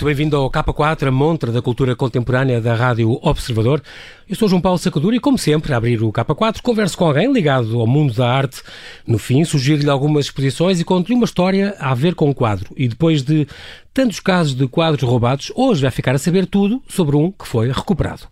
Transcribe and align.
muito 0.00 0.06
bem-vindo 0.06 0.34
ao 0.34 0.50
K4, 0.50 1.08
a 1.08 1.10
montra 1.10 1.52
da 1.52 1.60
cultura 1.60 1.94
contemporânea 1.94 2.58
da 2.58 2.74
Rádio 2.74 3.18
Observador. 3.20 3.82
Eu 4.26 4.34
sou 4.34 4.48
João 4.48 4.60
Paulo 4.60 4.78
Sacadura 4.78 5.14
e, 5.14 5.20
como 5.20 5.36
sempre, 5.36 5.74
a 5.74 5.76
abrir 5.76 6.02
o 6.02 6.10
K4, 6.10 6.62
converso 6.62 6.96
com 6.96 7.04
alguém 7.04 7.30
ligado 7.30 7.78
ao 7.78 7.86
mundo 7.86 8.14
da 8.14 8.26
arte. 8.26 8.62
No 9.06 9.18
fim, 9.18 9.44
sugiro-lhe 9.44 9.90
algumas 9.90 10.24
exposições 10.24 10.80
e 10.80 10.84
conto-lhe 10.84 11.14
uma 11.14 11.26
história 11.26 11.76
a 11.78 11.92
ver 11.92 12.14
com 12.14 12.30
o 12.30 12.34
quadro. 12.34 12.72
E 12.78 12.88
depois 12.88 13.22
de 13.22 13.46
tantos 13.92 14.20
casos 14.20 14.54
de 14.54 14.66
quadros 14.66 15.02
roubados, 15.02 15.52
hoje 15.54 15.82
vai 15.82 15.90
ficar 15.90 16.14
a 16.14 16.18
saber 16.18 16.46
tudo 16.46 16.82
sobre 16.88 17.16
um 17.16 17.30
que 17.30 17.46
foi 17.46 17.68
recuperado. 17.68 18.22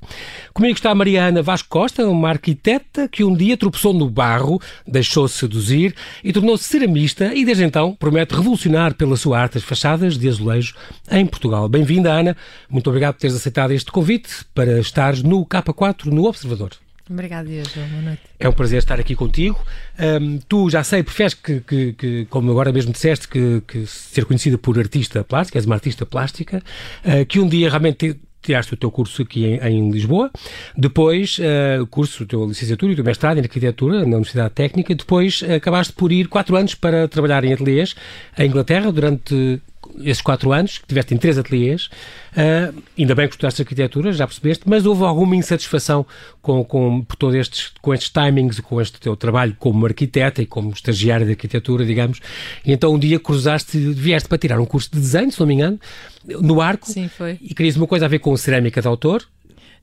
Comigo 0.55 0.75
está 0.75 0.91
a 0.91 0.95
Mariana 0.95 1.43
Vasco 1.43 1.69
Costa, 1.69 2.09
uma 2.09 2.29
arquiteta 2.29 3.09
que 3.09 3.25
um 3.25 3.35
dia 3.35 3.57
tropeçou 3.57 3.93
no 3.93 4.09
barro, 4.09 4.61
deixou-se 4.87 5.39
seduzir 5.39 5.95
e 6.23 6.33
tornou-se 6.33 6.65
ceramista 6.65 7.35
e 7.35 7.45
desde 7.45 7.65
então 7.65 7.95
promete 7.95 8.35
revolucionar 8.35 8.95
pela 8.95 9.17
sua 9.17 9.39
arte 9.39 9.59
as 9.59 9.65
fachadas 9.65 10.17
de 10.17 10.29
azulejo 10.29 10.75
em 11.11 11.27
Portugal. 11.27 11.69
Bem-vinda, 11.69 12.13
Ana. 12.13 12.37
Muito 12.71 12.89
obrigado 12.89 13.15
por 13.15 13.21
teres 13.21 13.37
aceitado 13.37 13.73
este 13.73 13.91
convite 13.91 14.45
para 14.55 14.79
estares 14.81 15.23
no 15.23 15.45
K4, 15.45 16.07
no 16.07 16.25
Observador. 16.25 16.71
Obrigada, 17.11 17.49
João. 17.49 17.89
Boa 17.89 18.03
noite. 18.03 18.23
É 18.39 18.49
um 18.49 18.53
prazer 18.53 18.79
estar 18.79 19.01
aqui 19.01 19.15
contigo. 19.15 19.59
Um, 19.99 20.39
tu 20.49 20.69
já 20.69 20.85
sei, 20.85 21.03
preferes 21.03 21.35
que, 21.35 21.61
que, 21.61 21.93
que, 21.95 22.27
como 22.27 22.51
agora 22.51 22.73
mesmo 22.73 22.93
disseste, 22.93 23.27
que, 23.27 23.63
que 23.67 23.87
ser 23.87 24.25
conhecida 24.25 24.59
por 24.59 24.79
artista 24.79 25.25
plástica, 25.25 25.59
és 25.59 25.65
uma 25.65 25.75
artista 25.75 26.05
plástica, 26.05 26.63
uh, 27.05 27.25
que 27.27 27.41
um 27.41 27.49
dia 27.49 27.71
realmente 27.71 28.19
tiraste 28.43 28.75
o 28.75 28.77
teu 28.77 28.91
curso 28.91 29.23
aqui 29.23 29.45
em, 29.45 29.59
em 29.59 29.91
Lisboa, 29.91 30.31
depois 30.77 31.39
uh, 31.39 31.83
o 31.83 31.87
curso, 31.87 32.23
a 32.23 32.27
tua 32.27 32.47
licenciatura 32.47 32.93
e 32.93 32.95
o 32.95 32.97
teu 32.97 33.05
mestrado 33.05 33.39
em 33.39 33.41
arquitetura 33.41 34.01
na 34.01 34.17
Universidade 34.17 34.55
Técnica, 34.55 34.95
depois 34.95 35.43
uh, 35.43 35.55
acabaste 35.55 35.93
por 35.93 36.13
ir 36.13 36.29
quatro 36.29 36.57
anos 36.57 36.75
para 36.75 37.09
trabalhar 37.09 37.45
em 37.45 37.53
ateliês 37.53 37.95
em 38.39 38.47
Inglaterra 38.47 38.93
durante 38.93 39.61
esses 40.03 40.23
quatro 40.23 40.53
anos, 40.53 40.79
que 40.79 40.87
tiveste 40.87 41.15
em 41.15 41.17
três 41.17 41.39
ateliês, 41.39 41.87
uh, 42.33 42.83
ainda 42.99 43.15
bem 43.15 43.27
que 43.27 43.35
estudaste 43.35 43.63
arquitetura, 43.63 44.13
já 44.13 44.27
percebeste, 44.27 44.65
mas 44.67 44.87
houve 44.87 45.05
alguma 45.05 45.37
insatisfação 45.37 46.07
com, 46.41 46.65
com, 46.65 47.03
por 47.03 47.17
todos 47.17 47.37
estes, 47.37 47.73
com 47.81 47.93
estes 47.93 48.11
timings, 48.11 48.61
com 48.61 48.81
este 48.81 49.01
teu 49.01 49.17
trabalho 49.17 49.57
como 49.59 49.87
arquiteta 49.87 50.43
e 50.43 50.47
como 50.47 50.71
estagiária 50.71 51.25
de 51.25 51.33
arquitetura, 51.33 51.85
digamos, 51.85 52.21
e 52.65 52.73
então 52.73 52.95
um 52.95 52.99
dia 52.99 53.19
cruzaste, 53.19 53.79
vieste 53.79 54.29
para 54.29 54.39
tirar 54.39 54.61
um 54.61 54.67
curso 54.67 54.91
de 54.93 55.01
desenho, 55.01 55.31
se 55.31 55.41
não 55.41 55.47
me 55.47 55.55
engano, 55.55 55.81
no 56.25 56.61
Arco, 56.61 56.91
Sim, 56.91 57.09
foi. 57.09 57.39
e 57.41 57.55
querias 57.55 57.77
uma 57.77 57.87
coisa 57.87 58.05
a 58.05 58.09
ver 58.09 58.19
com 58.19 58.37
cerâmica 58.37 58.81
de 58.81 58.89
autor, 58.89 59.25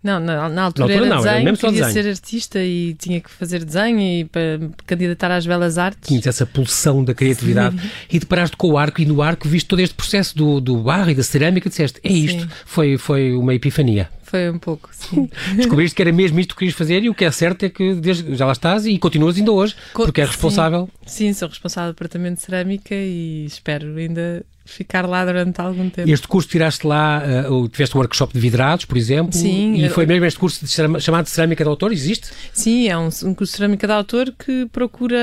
não, 0.06 0.20
na, 0.20 0.48
na 0.50 0.62
altura, 0.62 0.88
na 0.88 0.94
altura 0.94 0.94
era 0.94 1.06
não, 1.06 1.18
desenho, 1.18 1.36
era 1.36 1.44
mesmo 1.44 1.58
queria 1.58 1.86
desenho. 1.86 2.04
ser 2.04 2.10
artista 2.10 2.60
e 2.64 2.94
tinha 2.94 3.20
que 3.20 3.30
fazer 3.32 3.66
desenho 3.66 4.00
e 4.00 4.26
para 4.26 4.60
candidatar 4.86 5.32
às 5.32 5.48
belas 5.48 5.80
artes. 5.80 6.08
Tinhas 6.08 6.28
essa 6.28 6.46
pulsão 6.46 7.04
da 7.04 7.16
criatividade 7.16 7.82
Sim. 7.82 7.90
e 8.12 8.20
deparaste 8.20 8.56
com 8.56 8.70
o 8.70 8.78
arco 8.78 9.02
e 9.02 9.06
no 9.06 9.24
arco 9.24 9.50
viste 9.50 9.66
todo 9.68 9.80
este 9.80 9.96
processo 9.96 10.38
do, 10.38 10.62
do 10.62 10.78
barro 10.78 11.10
e 11.10 11.16
da 11.16 11.24
cerâmica 11.24 11.68
e 11.68 11.70
disseste, 11.70 12.00
é 12.04 12.12
isto, 12.12 12.48
foi, 12.66 13.00
foi 13.00 13.34
uma 13.34 13.56
epifania. 13.56 14.08
Foi 14.22 14.52
um 14.52 14.60
pouco, 14.60 14.90
sim. 14.92 15.28
Descobriste 15.58 15.96
que 15.96 16.02
era 16.04 16.12
mesmo 16.12 16.40
isto 16.40 16.54
que 16.54 16.60
querias 16.60 16.78
fazer 16.78 17.04
e 17.04 17.10
o 17.10 17.16
que 17.16 17.26
é 17.26 17.32
certo 17.32 17.64
é 17.64 17.70
que 17.70 17.96
desde, 17.96 18.36
já 18.36 18.46
lá 18.46 18.52
estás 18.52 18.86
e 18.86 19.00
continuas 19.00 19.38
ainda 19.38 19.52
hoje, 19.52 19.76
porque 19.94 20.22
é 20.22 20.26
responsável. 20.26 20.88
Sim, 21.06 21.28
sim 21.28 21.34
sou 21.34 21.48
responsável 21.48 21.92
do 21.92 21.96
departamento 21.96 22.36
de 22.36 22.42
cerâmica 22.44 22.94
e 22.94 23.46
espero 23.46 23.96
ainda 23.96 24.46
ficar 24.66 25.08
lá 25.08 25.24
durante 25.24 25.62
algum 25.62 25.90
tempo. 25.90 26.10
Este 26.10 26.28
curso 26.28 26.50
tiraste 26.50 26.86
lá, 26.86 27.22
uh, 27.50 27.70
tiveste 27.70 27.96
um 27.96 28.00
workshop 28.00 28.34
de 28.34 28.40
vidrados, 28.40 28.86
por 28.86 28.98
exemplo, 28.98 29.34
Sim. 29.34 29.76
E 29.76 29.88
foi 29.90 30.06
mesmo 30.08 30.26
este 30.26 30.40
curso 30.40 30.66
de, 30.66 30.72
chamado 31.02 31.26
de 31.26 31.30
Cerâmica 31.30 31.64
de 31.64 31.70
Autor, 31.70 31.94
existe? 31.94 32.32
Sim, 32.52 32.88
é 32.90 32.98
um, 32.98 33.06
um 33.06 33.34
curso 33.34 33.52
de 33.54 33.58
Cerâmica 33.58 33.86
de 33.86 33.94
Autor 33.94 34.34
que 34.38 34.66
procura, 34.72 35.18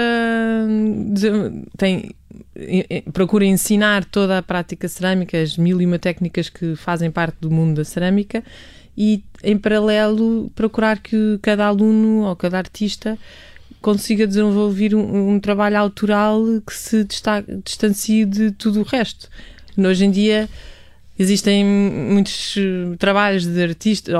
tem, 1.76 2.14
procura 3.12 3.44
ensinar 3.44 4.04
toda 4.04 4.38
a 4.38 4.42
prática 4.42 4.86
cerâmica, 4.88 5.40
as 5.40 5.56
mil 5.56 5.80
e 5.82 5.86
uma 5.86 5.98
técnicas 5.98 6.48
que 6.48 6.76
fazem 6.76 7.10
parte 7.10 7.36
do 7.40 7.50
mundo 7.50 7.76
da 7.76 7.84
cerâmica 7.84 8.44
e, 8.96 9.24
em 9.42 9.58
paralelo, 9.58 10.50
procurar 10.54 10.98
que 10.98 11.38
cada 11.42 11.66
aluno 11.66 12.24
ou 12.24 12.36
cada 12.36 12.58
artista 12.58 13.18
consiga 13.82 14.26
desenvolver 14.26 14.94
um, 14.94 15.34
um 15.34 15.40
trabalho 15.40 15.76
autoral 15.78 16.42
que 16.66 16.74
se 16.74 17.04
destaque, 17.04 17.58
distancie 17.64 18.24
de 18.24 18.52
tudo 18.52 18.80
o 18.80 18.82
resto. 18.84 19.28
Hoje 19.76 20.04
em 20.04 20.10
dia 20.10 20.48
existem 21.18 21.64
muitos 21.64 22.54
eh, 22.56 22.96
trabalhos 22.98 23.46
de 23.46 23.62
artistas, 23.62 24.14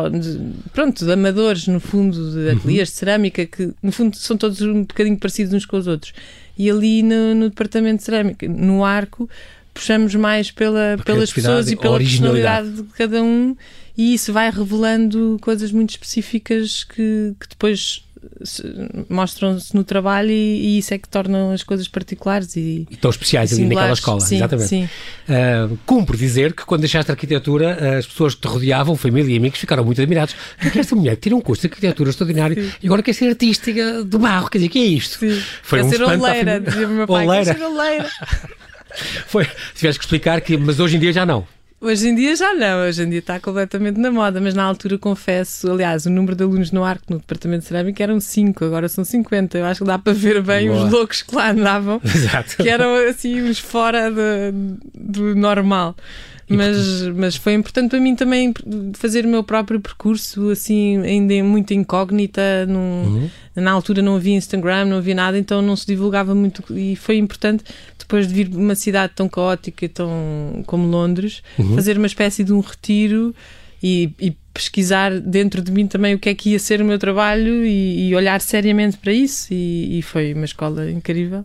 pronto, 0.72 1.05
de 1.05 1.12
amadores, 1.12 1.67
no 1.67 1.81
fundo, 1.81 2.31
de 2.31 2.39
uhum. 2.39 2.59
ateliês 2.59 2.89
de 2.89 2.95
cerâmica, 2.95 3.47
que 3.47 3.72
no 3.83 3.91
fundo 3.91 4.17
são 4.17 4.37
todos 4.37 4.61
um 4.61 4.83
bocadinho 4.83 5.19
parecidos 5.19 5.53
uns 5.53 5.67
com 5.67 5.77
os 5.77 5.87
outros. 5.87 6.12
E 6.56 6.71
ali 6.71 7.03
no, 7.03 7.34
no 7.34 7.49
departamento 7.49 7.99
de 7.99 8.05
cerâmica, 8.05 8.47
no 8.49 8.84
arco, 8.84 9.28
puxamos 9.72 10.15
mais 10.15 10.51
pela, 10.51 10.99
pelas 11.05 11.33
pessoas 11.33 11.71
e 11.71 11.77
pela 11.77 11.99
personalidade 11.99 12.71
de 12.71 12.83
cada 12.97 13.22
um, 13.22 13.56
e 13.97 14.15
isso 14.15 14.33
vai 14.33 14.51
revelando 14.51 15.39
coisas 15.41 15.72
muito 15.72 15.91
específicas 15.91 16.84
que, 16.84 17.34
que 17.39 17.49
depois 17.49 18.05
mostram-se 19.09 19.75
no 19.75 19.84
trabalho 19.84 20.31
e, 20.31 20.77
e, 20.77 20.78
isso 20.78 20.94
é 20.94 20.99
que 20.99 21.09
torna 21.09 21.53
as 21.53 21.62
coisas 21.62 21.88
particulares 21.88 22.56
e, 22.56 22.87
e 22.91 22.97
tão 22.97 23.10
especiais 23.10 23.53
ali 23.53 23.65
naquela 23.65 23.93
escola, 23.93 24.21
sim, 24.21 24.37
exatamente. 24.37 24.69
Sim. 24.69 24.88
Uh, 25.28 25.77
cumpre 25.84 26.16
dizer 26.16 26.53
que 26.53 26.65
quando 26.65 26.81
deixaste 26.81 27.10
a 27.10 27.15
arquitetura, 27.15 27.99
as 27.99 28.06
pessoas 28.06 28.34
que 28.34 28.43
te 28.43 28.49
rodeavam, 28.49 28.97
família 28.97 29.34
e 29.34 29.37
amigos, 29.37 29.59
ficaram 29.59 29.84
muito 29.84 30.00
admirados. 30.00 30.34
Porque 30.60 30.78
esta 30.78 30.94
mulher 30.94 31.16
tira 31.16 31.34
um 31.34 31.41
curso 31.41 31.62
de 31.62 31.69
arquitetura 31.69 32.10
extraordinário 32.10 32.62
sim. 32.62 32.72
e 32.83 32.87
agora 32.87 33.03
quer 33.03 33.12
ser 33.12 33.28
artística 33.28 34.05
do 34.05 34.19
barro, 34.19 34.49
quer 34.49 34.59
dizer, 34.59 34.71
que 34.71 34.78
é 34.78 34.84
isto? 34.84 35.19
Sim. 35.19 35.43
Foi 35.62 35.81
quer 35.81 35.84
um 35.84 35.91
ser 35.91 36.03
oleira, 36.03 36.60
dizia 36.60 36.89
meu 36.89 37.06
pai, 37.06 37.27
oleira. 37.27 37.44
quer 37.44 37.59
ser 37.59 37.65
oleira. 37.65 38.10
Foi, 39.27 39.47
tiveste 39.75 39.99
que 39.99 40.04
explicar 40.04 40.41
que, 40.43 40.56
mas 40.56 40.78
hoje 40.78 40.97
em 40.97 41.00
dia 41.00 41.12
já 41.12 41.25
não. 41.25 41.47
Hoje 41.84 42.09
em 42.10 42.15
dia 42.15 42.37
já 42.37 42.54
não, 42.54 42.87
hoje 42.87 43.03
em 43.03 43.10
dia 43.10 43.19
está 43.19 43.41
completamente 43.41 43.98
na 43.98 44.09
moda, 44.09 44.41
mas 44.41 44.54
na 44.54 44.62
altura 44.62 44.97
confesso, 44.97 45.69
aliás, 45.69 46.06
o 46.06 46.10
número 46.10 46.37
de 46.37 46.44
alunos 46.44 46.70
no 46.70 46.84
arco 46.84 47.06
no 47.10 47.19
departamento 47.19 47.62
de 47.62 47.69
cerâmica 47.69 48.00
eram 48.00 48.20
5, 48.20 48.65
agora 48.65 48.88
são 48.88 49.03
50. 49.04 49.59
Eu 49.59 49.65
acho 49.65 49.81
que 49.81 49.87
dá 49.87 49.98
para 49.98 50.12
ver 50.12 50.41
bem 50.42 50.69
Boa. 50.69 50.84
os 50.84 50.92
loucos 50.92 51.22
que 51.22 51.34
lá 51.34 51.50
andavam, 51.50 52.00
Exato. 52.06 52.59
que 52.59 52.69
eram 52.69 52.94
assim 53.09 53.41
os 53.41 53.59
fora 53.59 54.12
de, 54.12 54.53
do 54.94 55.34
normal. 55.34 55.97
Mas, 56.48 57.03
mas 57.14 57.36
foi 57.36 57.54
importante 57.54 57.91
para 57.91 58.00
mim 58.00 58.14
também 58.14 58.53
fazer 58.94 59.25
o 59.25 59.28
meu 59.28 59.42
próprio 59.42 59.80
percurso, 59.80 60.50
assim, 60.50 60.98
ainda 60.98 61.42
muito 61.42 61.72
incógnita. 61.72 62.66
Num, 62.66 63.04
uhum. 63.04 63.30
Na 63.56 63.72
altura 63.72 64.03
não 64.03 64.16
havia 64.16 64.34
Instagram, 64.34 64.86
não 64.86 64.98
havia 64.98 65.14
nada, 65.14 65.38
então 65.38 65.62
não 65.62 65.76
se 65.76 65.86
divulgava 65.86 66.34
muito. 66.34 66.64
E 66.76 66.97
foi 66.97 67.16
importante, 67.16 67.64
depois 67.98 68.26
de 68.26 68.34
vir 68.34 68.48
de 68.48 68.56
uma 68.56 68.75
cidade 68.75 69.12
tão 69.14 69.28
caótica 69.28 69.88
tão, 69.88 70.62
como 70.66 70.86
Londres, 70.86 71.42
uhum. 71.58 71.75
fazer 71.75 71.97
uma 71.97 72.06
espécie 72.06 72.44
de 72.44 72.53
um 72.53 72.60
retiro 72.60 73.34
e, 73.82 74.10
e, 74.20 74.36
pesquisar 74.54 75.19
dentro 75.19 75.62
de 75.62 75.72
mim 75.72 75.86
também 75.86 76.14
o 76.14 76.19
que 76.19 76.28
é 76.28 76.34
que 76.34 76.50
ia 76.50 76.59
ser 76.59 76.82
o 76.82 76.84
meu 76.84 76.98
trabalho 76.98 77.64
e, 77.64 78.09
e 78.09 78.14
olhar 78.14 78.38
seriamente 78.41 78.98
para 78.98 79.12
isso. 79.12 79.48
E, 79.50 79.98
e 79.98 80.03
foi 80.03 80.34
uma 80.34 80.44
escola 80.44 80.91
incrível. 80.91 81.44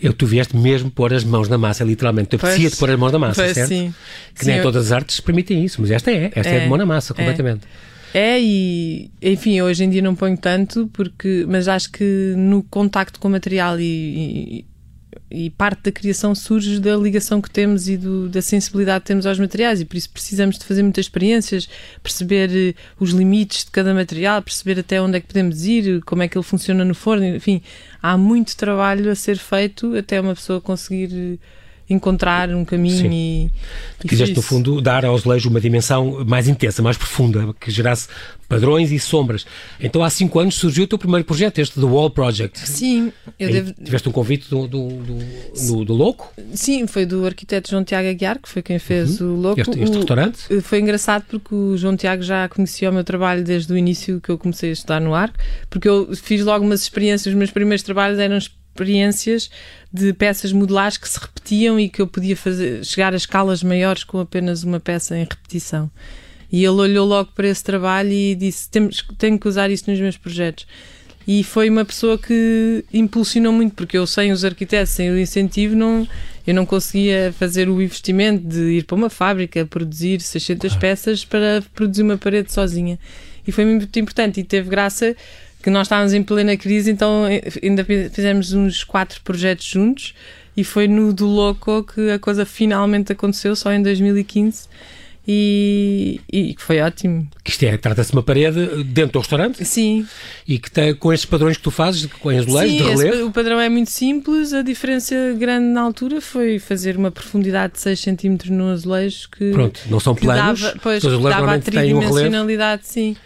Eu, 0.00 0.12
tu 0.12 0.26
vieste 0.26 0.56
mesmo 0.56 0.90
pôr 0.90 1.12
as 1.12 1.24
mãos 1.24 1.48
na 1.48 1.58
massa, 1.58 1.84
literalmente. 1.84 2.28
Tu 2.28 2.36
aprecia-te 2.36 2.76
pôr 2.76 2.90
as 2.90 2.98
mãos 2.98 3.12
na 3.12 3.18
massa, 3.18 3.42
pois, 3.42 3.54
certo? 3.54 3.68
Sim. 3.68 3.94
Que 4.34 4.44
sim, 4.44 4.50
nem 4.50 4.58
eu... 4.58 4.62
todas 4.62 4.86
as 4.86 4.92
artes 4.92 5.20
permitem 5.20 5.64
isso, 5.64 5.80
mas 5.80 5.90
esta 5.90 6.10
é. 6.10 6.30
Esta 6.34 6.52
é, 6.52 6.56
é 6.56 6.60
de 6.60 6.68
mão 6.68 6.78
na 6.78 6.86
massa, 6.86 7.14
completamente. 7.14 7.66
É. 8.12 8.36
é. 8.36 8.40
e 8.40 9.10
enfim, 9.22 9.60
hoje 9.60 9.84
em 9.84 9.90
dia 9.90 10.02
não 10.02 10.14
ponho 10.14 10.36
tanto, 10.36 10.88
porque, 10.92 11.44
mas 11.48 11.68
acho 11.68 11.90
que 11.90 12.34
no 12.36 12.62
contacto 12.62 13.18
com 13.18 13.28
o 13.28 13.30
material 13.30 13.80
e, 13.80 13.84
e 14.60 14.64
parte 15.56 15.82
da 15.84 15.92
criação 15.92 16.34
surge 16.34 16.78
da 16.78 16.96
ligação 16.96 17.40
que 17.40 17.50
temos 17.50 17.88
e 17.88 17.96
do, 17.96 18.28
da 18.28 18.40
sensibilidade 18.40 19.02
que 19.02 19.08
temos 19.08 19.26
aos 19.26 19.38
materiais. 19.38 19.80
E 19.80 19.84
por 19.84 19.96
isso 19.96 20.10
precisamos 20.10 20.58
de 20.58 20.64
fazer 20.64 20.82
muitas 20.82 21.06
experiências, 21.06 21.68
perceber 22.02 22.50
eh, 22.52 22.74
os 22.98 23.10
limites 23.10 23.64
de 23.64 23.70
cada 23.70 23.92
material, 23.92 24.42
perceber 24.42 24.80
até 24.80 25.00
onde 25.00 25.18
é 25.18 25.20
que 25.20 25.26
podemos 25.26 25.64
ir, 25.64 26.02
como 26.02 26.22
é 26.22 26.28
que 26.28 26.36
ele 26.36 26.44
funciona 26.44 26.84
no 26.84 26.94
forno, 26.94 27.24
enfim, 27.24 27.62
há 28.02 28.16
muito 28.16 28.56
trabalho 28.56 29.10
a 29.10 29.14
ser 29.14 29.38
feito 29.38 29.96
até 29.96 30.20
uma 30.20 30.34
pessoa 30.34 30.60
conseguir 30.60 31.10
eh, 31.12 31.38
encontrar 31.88 32.48
um 32.50 32.64
caminho 32.64 33.10
Sim. 33.10 33.12
e, 33.12 33.50
e 34.02 34.08
quiseste 34.08 34.34
no 34.34 34.42
fundo 34.42 34.80
dar 34.80 35.04
ao 35.04 35.14
azulejo 35.14 35.48
uma 35.50 35.60
dimensão 35.60 36.24
mais 36.24 36.48
intensa, 36.48 36.82
mais 36.82 36.96
profunda, 36.96 37.54
que 37.60 37.70
gerasse 37.70 38.08
padrões 38.48 38.92
e 38.92 38.98
sombras. 38.98 39.44
Então 39.80 40.02
há 40.02 40.10
cinco 40.10 40.38
anos 40.38 40.54
surgiu 40.54 40.84
o 40.84 40.86
teu 40.86 40.98
primeiro 40.98 41.24
projeto, 41.24 41.58
este 41.58 41.80
The 41.80 41.86
Wall 41.86 42.10
Project. 42.10 42.58
Sim, 42.58 43.12
eu 43.38 43.50
devo... 43.50 43.72
tiveste 43.82 44.08
um 44.08 44.12
convite 44.12 44.48
do, 44.48 44.66
do, 44.66 44.88
do, 44.88 45.84
do, 45.84 45.94
Louco? 45.94 46.32
Sim, 46.52 46.86
foi 46.86 47.04
do 47.06 47.26
arquiteto 47.26 47.70
João 47.70 47.84
Tiago 47.84 48.08
Aguiar, 48.08 48.38
que 48.38 48.48
foi 48.48 48.62
quem 48.62 48.78
fez 48.78 49.20
uhum. 49.20 49.34
o 49.34 49.40
Louco. 49.40 49.60
Este, 49.60 49.80
este 49.80 49.94
o... 49.94 49.98
restaurante? 49.98 50.38
Eh, 50.50 50.60
foi 50.60 50.80
engraçado 50.80 51.24
porque 51.28 51.54
o 51.54 51.76
João 51.76 51.96
Tiago 51.96 52.22
já 52.22 52.48
conhecia 52.48 52.90
o 52.90 52.92
meu 52.92 53.04
trabalho 53.04 53.42
desde 53.42 53.72
o 53.72 53.76
início 53.76 54.20
que 54.20 54.30
eu 54.30 54.38
comecei 54.38 54.70
a 54.70 54.72
estudar 54.72 55.00
no 55.00 55.14
arco, 55.14 55.36
porque 55.68 55.88
eu 55.88 56.14
fiz 56.14 56.44
logo 56.44 56.64
umas 56.64 56.82
experiências, 56.82 57.32
os 57.32 57.38
meus 57.38 57.50
primeiros 57.50 57.82
trabalhos 57.82 58.18
eram 58.18 58.36
experiências 58.36 58.63
de 59.92 60.12
peças 60.12 60.52
modulares 60.52 60.96
que 60.96 61.08
se 61.08 61.18
repetiam 61.18 61.78
e 61.78 61.88
que 61.88 62.02
eu 62.02 62.06
podia 62.06 62.36
fazer, 62.36 62.84
chegar 62.84 63.12
a 63.12 63.16
escalas 63.16 63.62
maiores 63.62 64.04
com 64.04 64.18
apenas 64.18 64.64
uma 64.64 64.80
peça 64.80 65.16
em 65.16 65.20
repetição. 65.20 65.90
E 66.50 66.58
ele 66.58 66.68
olhou 66.68 67.06
logo 67.06 67.30
para 67.34 67.48
esse 67.48 67.62
trabalho 67.64 68.12
e 68.12 68.34
disse: 68.34 68.68
Temos, 68.68 69.04
tenho 69.18 69.38
que 69.38 69.48
usar 69.48 69.70
isso 69.70 69.90
nos 69.90 69.98
meus 69.98 70.16
projetos. 70.16 70.66
e 71.26 71.42
foi 71.42 71.70
uma 71.70 71.84
pessoa 71.84 72.18
que 72.18 72.84
impulsionou 72.92 73.52
muito, 73.52 73.74
porque 73.74 73.96
eu 73.96 74.06
sem 74.06 74.30
os 74.30 74.44
arquitetos, 74.44 74.90
sem 74.90 75.10
o 75.10 75.18
incentivo, 75.18 75.74
não, 75.74 76.06
eu 76.46 76.54
não 76.54 76.66
conseguia 76.66 77.34
fazer 77.38 77.68
o 77.68 77.80
investimento 77.80 78.46
de 78.46 78.78
ir 78.78 78.84
para 78.84 78.94
uma 78.94 79.08
fábrica, 79.08 79.64
produzir 79.64 80.20
600 80.20 80.68
claro. 80.68 80.80
peças 80.80 81.24
para 81.24 81.62
produzir 81.74 82.02
uma 82.02 82.18
parede 82.18 82.52
sozinha. 82.52 82.98
E 83.46 83.52
foi 83.52 83.64
muito 83.64 83.98
importante 83.98 84.40
e 84.40 84.44
teve 84.44 84.68
graça 84.68 85.16
que 85.64 85.70
nós 85.70 85.86
estávamos 85.86 86.12
em 86.12 86.22
plena 86.22 86.58
crise, 86.58 86.90
então 86.90 87.26
eh, 87.26 87.40
ainda 87.62 87.82
fizemos 87.82 88.52
uns 88.52 88.84
quatro 88.84 89.18
projetos 89.22 89.64
juntos 89.64 90.14
e 90.54 90.62
foi 90.62 90.86
no 90.86 91.10
do 91.10 91.26
Louco 91.26 91.82
que 91.84 92.10
a 92.10 92.18
coisa 92.18 92.44
finalmente 92.44 93.12
aconteceu, 93.12 93.56
só 93.56 93.72
em 93.72 93.82
2015 93.82 94.68
e, 95.26 96.20
e 96.30 96.54
foi 96.58 96.82
ótimo. 96.82 97.26
Que 97.42 97.50
isto 97.50 97.62
é, 97.62 97.78
trata-se 97.78 98.10
de 98.10 98.16
uma 98.18 98.22
parede 98.22 98.84
dentro 98.84 99.14
do 99.14 99.18
restaurante? 99.20 99.64
Sim. 99.64 100.06
E 100.46 100.58
que 100.58 100.70
tem 100.70 100.94
com 100.94 101.10
estes 101.14 101.24
padrões 101.24 101.56
que 101.56 101.62
tu 101.62 101.70
fazes, 101.70 102.04
com 102.04 102.28
azulejos 102.28 102.76
de 102.76 102.82
relevo? 102.82 103.14
Esse, 103.14 103.22
o 103.22 103.30
padrão 103.30 103.58
é 103.58 103.70
muito 103.70 103.90
simples, 103.90 104.52
a 104.52 104.60
diferença 104.60 105.14
grande 105.38 105.64
na 105.68 105.80
altura 105.80 106.20
foi 106.20 106.58
fazer 106.58 106.98
uma 106.98 107.10
profundidade 107.10 107.72
de 107.72 107.80
6 107.80 108.00
cm 108.02 108.50
no 108.50 108.68
azulejo 108.68 109.30
que. 109.30 109.50
Pronto, 109.50 109.80
não 109.88 109.98
são 109.98 110.14
planos, 110.14 110.60
dava, 110.60 110.78
pois, 110.82 111.02
dava 111.02 111.54
a 111.54 111.58
tridimensionalidade, 111.58 112.82
um 112.82 112.86
sim. 112.86 113.16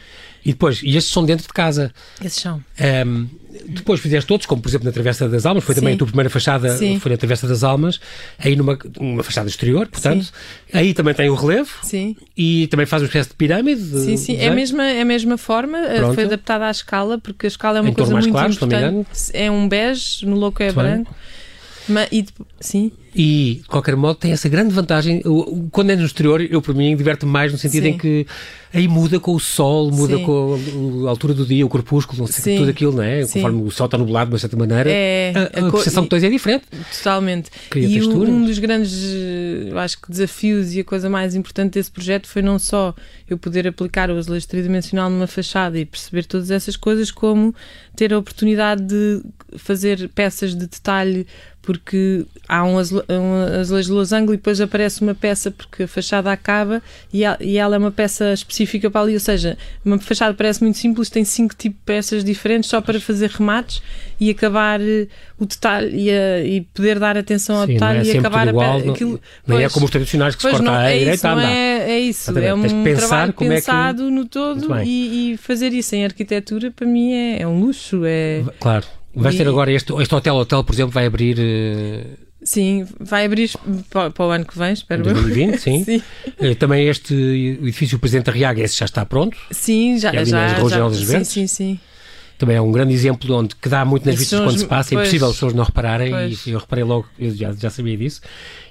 E 0.45 0.53
depois, 0.53 0.81
e 0.83 0.97
estes 0.97 1.13
são 1.13 1.25
dentro 1.25 1.47
de 1.47 1.53
casa? 1.53 1.93
Esses 2.25 2.41
são. 2.41 2.63
Um, 3.07 3.27
depois 3.69 4.01
fizeste 4.01 4.33
outros, 4.33 4.47
como 4.47 4.63
por 4.63 4.69
exemplo 4.69 4.87
na 4.87 4.93
Travessa 4.93 5.29
das 5.29 5.45
Almas, 5.45 5.65
foi 5.65 5.75
Sim. 5.75 5.81
também 5.81 5.95
a 5.95 5.99
tua 5.99 6.07
primeira 6.07 6.31
fachada, 6.31 6.77
Sim. 6.77 6.99
foi 7.01 7.11
na 7.11 7.17
Travessa 7.17 7.47
das 7.47 7.65
Almas, 7.65 8.01
aí 8.39 8.55
numa 8.55 8.79
uma 8.99 9.23
fachada 9.23 9.49
exterior, 9.49 9.87
portanto. 9.89 10.25
Sim. 10.25 10.33
Aí 10.73 10.95
também 10.95 11.15
tem 11.15 11.29
o 11.29 11.35
relevo. 11.35 11.71
Sim. 11.83 12.17
E 12.37 12.67
também 12.69 12.87
faz 12.87 13.03
uma 13.03 13.07
espécie 13.07 13.31
de 13.31 13.35
pirâmide. 13.35 13.83
Sim, 13.83 14.17
sim, 14.17 14.37
é 14.37 14.49
a 14.49 14.55
mesma, 14.55 14.85
é 14.85 15.01
a 15.01 15.05
mesma 15.05 15.37
forma, 15.37 15.79
eh, 15.79 15.99
Pronto. 15.99 16.15
foi 16.15 16.25
adaptada 16.25 16.67
à 16.67 16.71
escala, 16.71 17.19
porque 17.19 17.47
a 17.47 17.49
escala 17.49 17.79
é 17.79 17.81
uma 17.81 17.91
em 17.91 17.95
coisa 17.95 18.13
muito 18.13 18.31
claro, 18.31 18.53
importante. 18.53 19.09
É 19.33 19.51
um 19.51 19.69
bege, 19.69 20.25
no 20.25 20.37
louco 20.37 20.63
é 20.63 20.67
muito 20.67 20.77
branco. 20.77 21.15
Mas, 21.89 22.09
e, 22.13 22.25
sim. 22.61 22.93
E, 23.15 23.61
de 23.63 23.69
qualquer 23.69 23.97
modo, 23.97 24.17
tem 24.17 24.33
essa 24.33 24.49
grande 24.49 24.73
vantagem. 24.73 25.23
Quando 25.73 25.91
é 25.91 25.97
no 25.97 26.05
exterior, 26.05 26.41
eu, 26.41 26.61
para 26.61 26.75
mim, 26.75 26.95
diverto-me 26.95 27.33
mais 27.33 27.51
no 27.51 27.59
sentido 27.59 27.85
Sim. 27.85 27.91
em 27.91 27.99
que 27.99 28.27
aí 28.73 28.87
muda 28.87 29.19
com 29.19 29.35
o 29.35 29.41
sol, 29.41 29.91
muda 29.91 30.17
Sim. 30.17 30.25
com 30.25 31.07
a, 31.07 31.11
altura 31.11 31.33
do 31.33 31.47
dia, 31.47 31.65
o 31.65 31.69
crepúsculo, 31.69 32.19
não 32.19 32.27
sei, 32.27 32.59
tudo 32.59 32.71
aquilo, 32.71 32.93
não 32.93 33.03
é? 33.03 33.23
Conforme 33.23 33.63
o 33.63 33.71
sol 33.71 33.87
está 33.87 33.97
nublado, 33.97 34.29
de 34.29 34.35
uma 34.35 34.39
certa 34.39 34.57
maneira, 34.57 34.91
é, 34.91 35.33
a, 35.35 35.41
a, 35.41 35.69
a 35.69 35.71
percepção 35.71 36.03
de 36.03 36.11
dois 36.11 36.23
é 36.23 36.29
diferente. 36.29 36.67
Totalmente. 36.99 37.51
Cria 37.71 37.89
e 37.89 37.95
textura. 37.95 38.31
um 38.31 38.45
dos 38.45 38.59
grandes, 38.59 38.93
eu 39.69 39.79
acho 39.79 40.01
que 40.01 40.11
desafios 40.11 40.75
e 40.75 40.81
a 40.81 40.85
coisa 40.85 41.09
mais 41.09 41.35
importante 41.35 41.73
desse 41.73 41.91
projeto 41.91 42.29
foi 42.29 42.43
não 42.43 42.59
só 42.59 42.95
eu 43.29 43.39
poder 43.39 43.67
aplicar 43.67 44.11
o 44.11 44.17
azulejo 44.17 44.47
tridimensional 44.47 45.09
numa 45.09 45.27
fachada 45.27 45.79
e 45.79 45.85
perceber 45.85 46.25
todas 46.25 46.51
essas 46.51 46.77
coisas, 46.77 47.11
como 47.11 47.55
ter 47.97 48.13
a 48.13 48.19
oportunidade 48.19 48.83
de 48.83 49.23
fazer 49.57 50.11
peças 50.15 50.55
de 50.55 50.67
detalhe 50.67 51.27
porque 51.69 52.25
há 52.49 52.65
um, 52.65 52.79
azule, 52.79 53.05
azulejo 53.61 53.89
de 53.89 53.93
losango 53.93 54.33
e 54.33 54.39
depois 54.39 54.59
aparece 54.59 55.03
uma 55.03 55.15
peça 55.15 55.51
porque 55.51 55.83
a 55.83 55.87
fachada 55.87 56.33
acaba 56.33 56.83
e, 57.13 57.25
ela 57.59 57.77
é 57.77 57.79
uma 57.79 57.91
peça 57.91 58.33
específica 58.33 58.91
para 58.91 59.03
ali, 59.03 59.13
ou 59.13 59.21
seja, 59.21 59.59
uma 59.85 59.99
fachada 59.99 60.33
parece 60.33 60.63
muito 60.63 60.79
simples, 60.79 61.11
tem 61.11 61.27
cinco 61.27 61.55
tipos 61.55 61.77
de 61.79 61.85
peças 61.85 62.25
diferentes 62.25 62.71
só 62.71 62.81
para 62.81 62.99
fazer 62.99 63.29
remates 63.29 63.83
e 64.19 64.31
acabar 64.31 64.81
eh, 64.81 65.09
o 65.39 65.45
detalhe 65.45 66.05
e, 66.05 66.11
a, 66.11 66.43
e 66.43 66.63
poder 66.73 66.99
dar 66.99 67.19
atenção 67.19 67.57
ao 67.57 67.67
Sim, 67.67 67.75
detalhe 67.75 68.11
é 68.11 68.15
e 68.15 68.19
acabar 68.19 68.49
igual, 68.49 68.79
a, 68.79 68.91
aquilo. 68.91 69.21
Não, 69.47 69.61
é 69.61 69.69
como 69.69 69.85
os 69.85 69.91
tradicionais 69.91 70.35
que 70.35 70.41
se 70.41 70.51
corta 70.51 70.71
à 70.71 70.91
é 70.91 70.99
direita 70.99 71.35
não 71.35 71.41
é, 71.43 71.91
é 71.91 72.01
isso, 72.01 72.31
é 72.39 72.55
um 72.55 72.63
trabalho 72.97 73.35
pensado 73.35 74.05
é 74.05 74.07
que... 74.07 74.11
no 74.11 74.25
todo 74.25 74.75
e, 74.81 75.33
e, 75.33 75.37
fazer 75.37 75.75
isso 75.75 75.95
em 75.95 76.07
arquitetura 76.07 76.71
para 76.71 76.87
mim 76.87 77.13
é, 77.13 77.43
é 77.43 77.47
um 77.47 77.61
luxo. 77.61 78.07
É... 78.07 78.43
Claro. 78.59 78.87
Vais 79.23 79.37
ter 79.37 79.49
agora 79.49 79.73
este, 79.73 79.93
este 80.01 80.15
hotel, 80.15 80.37
hotel, 80.37 80.65
por 80.65 80.75
exemplo, 80.75 80.93
vai 80.93 81.07
abrir. 81.07 81.39
Uh... 81.39 82.29
Sim, 82.43 82.87
vai 83.01 83.27
abrir 83.27 83.51
para, 83.91 84.11
para, 84.11 84.25
o 84.25 84.31
ano 84.31 84.45
que 84.45 84.57
vem, 84.57 84.73
espero 84.73 85.03
2020, 85.03 85.59
sim. 85.59 85.85
sim. 85.85 86.03
Uh, 86.41 86.55
também 86.55 86.87
este 86.87 87.13
edifício 87.61 87.99
Presidente 87.99 88.27
da 88.27 88.33
Riaga, 88.33 88.63
esse 88.63 88.79
já 88.79 88.85
está 88.85 89.05
pronto? 89.05 89.37
Sim, 89.51 89.99
já, 89.99 90.11
é 90.11 90.25
já, 90.25 90.49
já, 90.69 90.91
sim, 90.93 91.25
sim, 91.25 91.47
sim. 91.47 91.81
Também 92.39 92.57
é 92.57 92.61
um 92.61 92.71
grande 92.71 92.95
exemplo 92.95 93.35
onde 93.35 93.57
que 93.57 93.69
dá 93.69 93.85
muito 93.85 94.07
nas 94.07 94.15
Esses 94.15 94.31
vistas 94.31 94.47
quando 94.47 94.59
se 94.59 94.67
passa, 94.67 94.91
pois, 94.91 95.01
é 95.01 95.03
impossível 95.03 95.27
as 95.27 95.35
pessoas 95.35 95.55
não 95.55 95.65
repararem 95.65 96.11
pois. 96.11 96.47
e 96.47 96.51
eu 96.51 96.61
reparei 96.61 96.85
logo, 96.85 97.09
eu 97.19 97.35
já, 97.35 97.53
já 97.53 97.69
sabia 97.69 97.97
disso. 97.97 98.21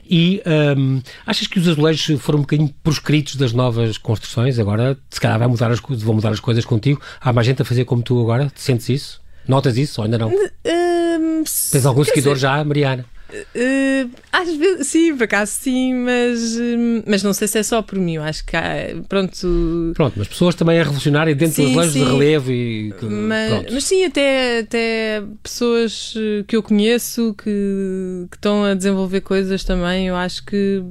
E 0.10 0.42
um, 0.78 1.02
achas 1.26 1.48
que 1.48 1.60
os 1.60 1.68
azulejos 1.68 2.22
foram 2.22 2.40
um 2.40 2.42
bocadinho 2.44 2.74
proscritos 2.82 3.36
das 3.36 3.52
novas 3.52 3.98
construções? 3.98 4.58
Agora, 4.58 4.98
se 5.10 5.20
calhar 5.20 5.38
vai 5.38 5.50
mudar 5.50 5.70
as, 5.70 5.82
vão 5.82 6.16
mudar 6.16 6.30
as 6.30 6.40
coisas 6.40 6.64
contigo. 6.64 7.02
Há 7.20 7.34
mais 7.34 7.46
gente 7.46 7.62
a 7.62 7.66
fazer 7.66 7.84
como 7.84 8.02
tu 8.02 8.22
agora? 8.22 8.50
Sentes 8.56 8.88
isso? 8.88 9.22
Notas 9.48 9.78
isso 9.78 10.02
ou 10.02 10.06
ainda 10.06 10.18
não? 10.18 10.30
Uh, 10.30 11.44
Tens 11.72 11.86
algum 11.86 12.04
seguidor 12.04 12.34
dizer, 12.34 12.48
já, 12.48 12.64
Mariana? 12.64 13.06
Uh, 13.30 14.10
às 14.32 14.56
vezes, 14.56 14.88
sim, 14.88 15.16
por 15.16 15.26
acaso 15.26 15.52
sim, 15.52 15.94
mas, 15.94 16.56
uh, 16.56 17.04
mas 17.06 17.24
não 17.24 17.34
sei 17.34 17.48
se 17.48 17.60
é 17.60 17.64
só 17.64 17.82
por 17.82 18.00
mim. 18.00 18.16
Eu 18.16 18.24
acho 18.24 18.46
que 18.46 18.56
há, 18.56 18.96
pronto. 19.08 19.92
Pronto, 19.94 20.14
mas 20.18 20.28
pessoas 20.28 20.56
também 20.56 20.80
a 20.80 20.84
revolucionarem 20.84 21.36
dentro 21.36 21.56
sim, 21.56 21.66
dos 21.66 21.76
leis 21.76 21.94
de 21.94 22.04
relevo 22.04 22.52
e. 22.52 22.94
Mas, 23.02 23.74
mas, 23.74 23.84
sim, 23.84 24.06
até, 24.06 24.60
até 24.60 25.24
pessoas 25.44 26.14
que 26.48 26.56
eu 26.56 26.64
conheço 26.64 27.34
que, 27.34 28.28
que 28.32 28.38
estão 28.38 28.64
a 28.64 28.74
desenvolver 28.74 29.22
coisas 29.22 29.64
também. 29.64 30.08
Eu 30.08 30.16
acho 30.16 30.46
que. 30.46 30.84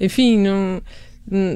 Enfim, 0.00 0.38
não 0.38 0.50
Hum, 0.54 0.80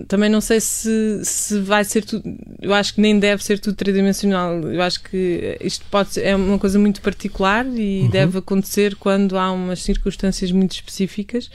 também 0.06 0.30
não 0.30 0.40
sei 0.40 0.60
se, 0.60 1.20
se 1.24 1.60
vai 1.60 1.84
ser 1.84 2.04
tudo. 2.04 2.22
Eu 2.62 2.72
acho 2.72 2.94
que 2.94 3.00
nem 3.00 3.18
deve 3.18 3.42
ser 3.42 3.58
tudo 3.58 3.74
tridimensional. 3.74 4.60
Eu 4.60 4.80
acho 4.80 5.02
que 5.02 5.58
isto 5.60 5.84
pode 5.90 6.14
ser, 6.14 6.22
é 6.22 6.36
uma 6.36 6.58
coisa 6.58 6.78
muito 6.78 7.00
particular 7.00 7.66
e 7.66 8.02
uhum. 8.02 8.08
deve 8.08 8.38
acontecer 8.38 8.94
quando 8.94 9.36
há 9.36 9.50
umas 9.50 9.82
circunstâncias 9.82 10.52
muito 10.52 10.72
específicas. 10.72 11.50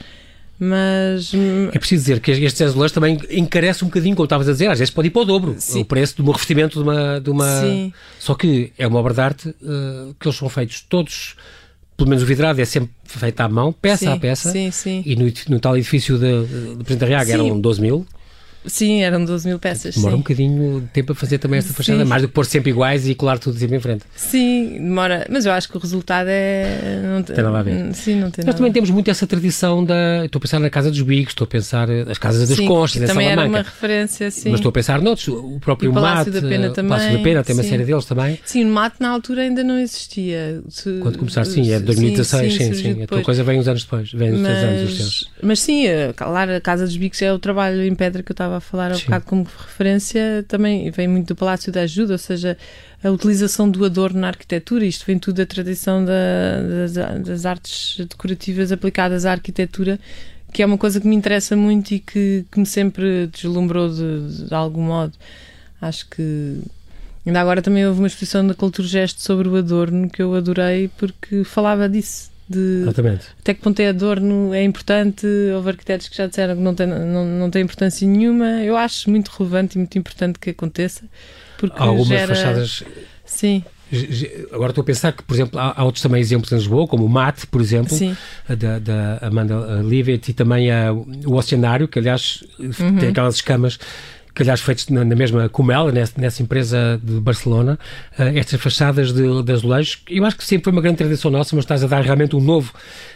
Mas. 0.58 1.32
Hum, 1.32 1.70
é 1.72 1.78
preciso 1.78 2.02
dizer 2.02 2.20
que 2.20 2.30
estes 2.30 2.60
azulejos 2.60 2.92
também 2.92 3.18
encarecem 3.30 3.86
um 3.86 3.88
bocadinho, 3.88 4.14
como 4.14 4.26
estavas 4.26 4.46
a 4.46 4.52
dizer, 4.52 4.66
às 4.70 4.78
vezes 4.78 4.92
pode 4.92 5.08
ir 5.08 5.10
para 5.10 5.22
o 5.22 5.24
dobro 5.24 5.56
Sim. 5.58 5.80
o 5.80 5.84
preço 5.86 6.16
de 6.16 6.22
um 6.22 6.30
revestimento 6.30 6.78
de 6.78 6.84
uma. 6.86 7.18
De 7.18 7.30
uma... 7.30 7.60
Sim. 7.62 7.92
Só 8.18 8.34
que 8.34 8.70
é 8.76 8.86
uma 8.86 8.98
obra 8.98 9.14
de 9.14 9.20
arte 9.22 9.48
uh, 9.48 10.14
que 10.20 10.28
eles 10.28 10.36
são 10.36 10.50
feitos 10.50 10.84
todos 10.86 11.34
pelo 12.00 12.08
menos 12.08 12.22
o 12.22 12.26
vidrado 12.26 12.58
é 12.58 12.64
sempre 12.64 12.90
feito 13.04 13.40
à 13.40 13.48
mão, 13.48 13.72
peça 13.72 14.06
sim, 14.06 14.12
a 14.12 14.16
peça. 14.16 14.50
Sim, 14.50 14.70
sim. 14.70 15.02
E 15.04 15.14
no, 15.14 15.30
no 15.50 15.60
tal 15.60 15.76
edifício 15.76 16.18
de, 16.18 16.46
de 16.76 16.84
Presidente 16.84 17.04
Arriaga 17.04 17.34
eram 17.34 17.60
12 17.60 17.80
mil. 17.80 18.06
Sim, 18.66 19.02
eram 19.02 19.24
12 19.24 19.48
mil 19.48 19.58
peças. 19.58 19.94
Demora 19.94 20.12
sim. 20.12 20.16
um 20.16 20.22
bocadinho 20.22 20.80
de 20.80 20.86
tempo 20.88 21.12
a 21.12 21.14
fazer 21.14 21.38
também 21.38 21.58
esta 21.58 21.72
fachada, 21.72 22.02
sim. 22.02 22.08
mais 22.08 22.22
do 22.22 22.28
que 22.28 22.34
pôr 22.34 22.44
sempre 22.44 22.70
iguais 22.70 23.08
e 23.08 23.14
colar 23.14 23.38
tudo 23.38 23.58
sempre 23.58 23.76
em 23.76 23.80
frente. 23.80 24.04
Sim, 24.14 24.72
demora, 24.74 25.26
mas 25.30 25.46
eu 25.46 25.52
acho 25.52 25.68
que 25.68 25.76
o 25.76 25.80
resultado 25.80 26.28
é. 26.28 27.00
Não 27.02 27.22
tem 27.22 27.42
nada 27.42 27.58
a 27.58 27.62
ver. 27.62 27.94
Sim, 27.94 28.16
não 28.16 28.30
tem 28.30 28.44
Nós 28.44 28.54
também 28.54 28.72
temos 28.72 28.90
muito 28.90 29.10
essa 29.10 29.26
tradição 29.26 29.84
da. 29.84 30.24
Estou 30.24 30.38
a 30.38 30.42
pensar 30.42 30.58
na 30.58 30.70
Casa 30.70 30.90
dos 30.90 31.00
Bigos, 31.00 31.30
estou 31.30 31.44
a 31.44 31.48
pensar 31.48 31.88
nas 31.88 32.18
Casas 32.18 32.48
das 32.48 32.58
sim, 32.58 32.66
Conchas, 32.66 33.06
também 33.06 33.28
era 33.28 33.46
uma 33.46 33.62
referência, 33.62 34.30
sim. 34.30 34.50
Mas 34.50 34.60
estou 34.60 34.70
a 34.70 34.72
pensar 34.72 35.00
noutros, 35.00 35.28
o 35.28 35.58
próprio 35.60 35.90
o 35.90 35.94
Palácio 35.94 36.32
Mate, 36.32 36.42
da 36.42 36.48
Pena 36.48 36.70
também. 36.70 36.90
Palácio 36.90 37.16
da 37.16 37.22
Pena, 37.22 37.44
tem 37.44 37.54
uma 37.54 37.62
série 37.62 37.84
deles 37.84 38.04
também. 38.04 38.38
Sim, 38.44 38.64
o 38.64 38.68
Mate 38.68 38.96
na 39.00 39.08
altura 39.08 39.42
ainda 39.42 39.64
não 39.64 39.78
existia. 39.78 40.62
Se, 40.68 40.98
Quando 41.00 41.18
começar, 41.18 41.44
sim, 41.44 41.72
é 41.72 41.80
2016, 41.80 42.52
sim, 42.52 42.58
sim. 42.58 42.74
sim. 42.74 43.02
A 43.02 43.06
tua 43.06 43.22
coisa 43.22 43.42
vem 43.42 43.58
uns 43.58 43.68
anos 43.68 43.84
depois, 43.84 44.12
vem 44.12 44.32
uns 44.32 44.40
mas, 44.40 44.64
anos 44.64 44.90
os 44.90 44.96
seus. 44.96 45.30
Mas 45.42 45.60
sim, 45.60 45.86
lá 46.20 46.44
a 46.44 46.60
Casa 46.60 46.84
dos 46.84 46.96
Bigos 46.96 47.20
é 47.22 47.32
o 47.32 47.38
trabalho 47.38 47.82
em 47.82 47.94
pedra 47.94 48.22
que 48.22 48.32
eu 48.32 48.36
estava 48.50 48.56
a 48.56 48.60
falar 48.60 48.92
há 48.92 48.96
um 48.96 48.98
bocado 48.98 49.24
como 49.24 49.44
referência 49.44 50.44
também 50.48 50.90
vem 50.90 51.06
muito 51.06 51.28
do 51.28 51.36
Palácio 51.36 51.72
da 51.72 51.82
Ajuda, 51.82 52.14
ou 52.14 52.18
seja, 52.18 52.56
a 53.02 53.10
utilização 53.10 53.70
do 53.70 53.84
adorno 53.84 54.20
na 54.20 54.28
arquitetura. 54.28 54.84
Isto 54.84 55.06
vem 55.06 55.18
tudo 55.18 55.36
da 55.36 55.46
tradição 55.46 56.04
da, 56.04 56.12
das, 56.84 57.22
das, 57.24 57.46
artes 57.46 58.04
decorativas 58.06 58.72
aplicadas 58.72 59.24
à 59.24 59.32
arquitetura, 59.32 59.98
que 60.52 60.62
é 60.62 60.66
uma 60.66 60.78
coisa 60.78 61.00
que 61.00 61.06
me 61.06 61.14
interessa 61.14 61.56
muito 61.56 61.92
e 61.92 62.00
que, 62.00 62.44
que 62.50 62.58
me 62.58 62.66
sempre 62.66 63.28
deslumbrou 63.28 63.88
de, 63.88 64.46
de 64.48 64.54
algum 64.54 64.82
modo. 64.82 65.12
Acho 65.80 66.06
que 66.08 66.60
Ainda 67.24 67.38
agora 67.38 67.60
também 67.60 67.86
houve 67.86 68.00
uma 68.00 68.06
exposição 68.06 68.46
da 68.46 68.54
Cultura 68.54 68.88
Gesto 68.88 69.20
sobre 69.20 69.46
o 69.46 69.54
adorno 69.54 70.08
que 70.08 70.22
eu 70.22 70.34
adorei 70.34 70.88
porque 70.96 71.44
falava 71.44 71.86
disso, 71.86 72.29
de 72.50 72.82
Exatamente. 72.82 73.26
até 73.38 73.54
que 73.54 73.60
ponto 73.60 73.78
é 73.78 73.88
adorno 73.88 74.52
é 74.52 74.64
importante. 74.64 75.24
Houve 75.54 75.70
arquitetos 75.70 76.08
que 76.08 76.16
já 76.16 76.26
disseram 76.26 76.56
que 76.56 76.62
não 76.62 76.74
tem, 76.74 76.86
não, 76.86 77.24
não 77.24 77.48
tem 77.48 77.62
importância 77.62 78.06
nenhuma. 78.06 78.62
Eu 78.62 78.76
acho 78.76 79.08
muito 79.08 79.28
relevante 79.28 79.76
e 79.76 79.78
muito 79.78 79.96
importante 79.96 80.38
que 80.38 80.50
aconteça. 80.50 81.04
Porque 81.56 81.80
Algumas 81.80 82.08
gera... 82.08 82.34
fachadas. 82.34 82.82
Sim. 83.24 83.62
Agora 84.52 84.70
estou 84.70 84.82
a 84.82 84.84
pensar 84.84 85.12
que, 85.12 85.22
por 85.22 85.34
exemplo, 85.34 85.58
há, 85.58 85.82
outros 85.84 86.02
também 86.02 86.20
exemplos 86.20 86.50
em 86.52 86.56
Lisboa, 86.56 86.86
como 86.86 87.04
o 87.04 87.08
Mate, 87.08 87.46
por 87.46 87.60
exemplo, 87.60 87.96
da, 88.48 88.78
da 88.78 89.18
Amanda 89.20 89.82
Livet, 89.84 90.28
e 90.28 90.32
também 90.32 90.70
a, 90.70 90.92
o 90.92 91.34
Oceanário, 91.34 91.88
que 91.88 91.98
aliás 91.98 92.44
uhum. 92.58 92.98
tem 92.98 93.08
aquelas 93.08 93.36
escamas 93.36 93.78
que 94.34 94.42
aliás 94.42 94.60
feitos 94.60 94.88
na, 94.88 95.04
na 95.04 95.14
mesma 95.14 95.48
Comela, 95.48 95.90
nessa, 95.92 96.20
nessa, 96.20 96.42
empresa 96.42 97.00
de 97.02 97.20
Barcelona, 97.20 97.78
uh, 98.18 98.22
estas 98.36 98.60
fachadas 98.60 99.12
de, 99.12 99.42
de 99.42 99.52
azulejos, 99.52 100.02
eu 100.08 100.24
acho 100.24 100.36
que 100.36 100.44
sempre 100.44 100.64
foi 100.64 100.72
uma 100.72 100.82
grande 100.82 100.98
tradição 100.98 101.30
nossa, 101.30 101.54
mas 101.56 101.64
estás 101.64 101.82
a 101.84 101.86
dar 101.86 102.02
realmente 102.02 102.36
um 102.36 102.40
novo 102.40 102.72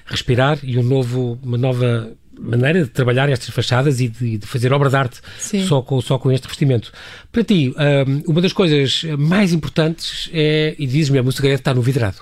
respirar 0.06 0.58
e 0.62 0.78
um 0.78 0.82
novo, 0.82 1.38
uma 1.42 1.58
nova 1.58 2.12
maneira 2.38 2.82
de 2.82 2.90
trabalhar 2.90 3.28
estas 3.28 3.50
fachadas 3.50 4.00
e 4.00 4.08
de, 4.08 4.38
de 4.38 4.46
fazer 4.46 4.72
obra 4.72 4.90
de 4.90 4.96
arte 4.96 5.20
só 5.66 5.80
com, 5.80 6.00
só 6.00 6.18
com 6.18 6.32
este 6.32 6.44
revestimento. 6.44 6.92
Para 7.30 7.44
ti, 7.44 7.72
um, 8.06 8.32
uma 8.32 8.40
das 8.40 8.52
coisas 8.52 9.04
mais 9.18 9.52
importantes 9.52 10.28
é, 10.32 10.74
e 10.78 10.86
dizes 10.86 11.10
mesmo, 11.10 11.28
o 11.28 11.32
segredo 11.32 11.58
está 11.58 11.72
no 11.72 11.82
vidrado. 11.82 12.18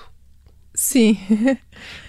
Sim. 0.73 1.17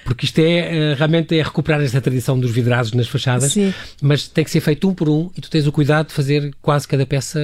Porque 0.04 0.26
isto 0.26 0.38
é 0.38 0.92
eh, 0.92 0.94
realmente 0.94 1.36
é 1.36 1.42
recuperar 1.42 1.80
essa 1.80 2.00
tradição 2.00 2.38
dos 2.38 2.50
vidrados 2.50 2.92
nas 2.92 3.08
fachadas, 3.08 3.52
Sim. 3.52 3.72
mas 4.02 4.28
tem 4.28 4.44
que 4.44 4.50
ser 4.50 4.60
feito 4.60 4.88
um 4.88 4.94
por 4.94 5.08
um 5.08 5.30
e 5.36 5.40
tu 5.40 5.48
tens 5.48 5.66
o 5.66 5.72
cuidado 5.72 6.08
de 6.08 6.12
fazer 6.12 6.54
quase 6.60 6.86
cada 6.86 7.06
peça 7.06 7.40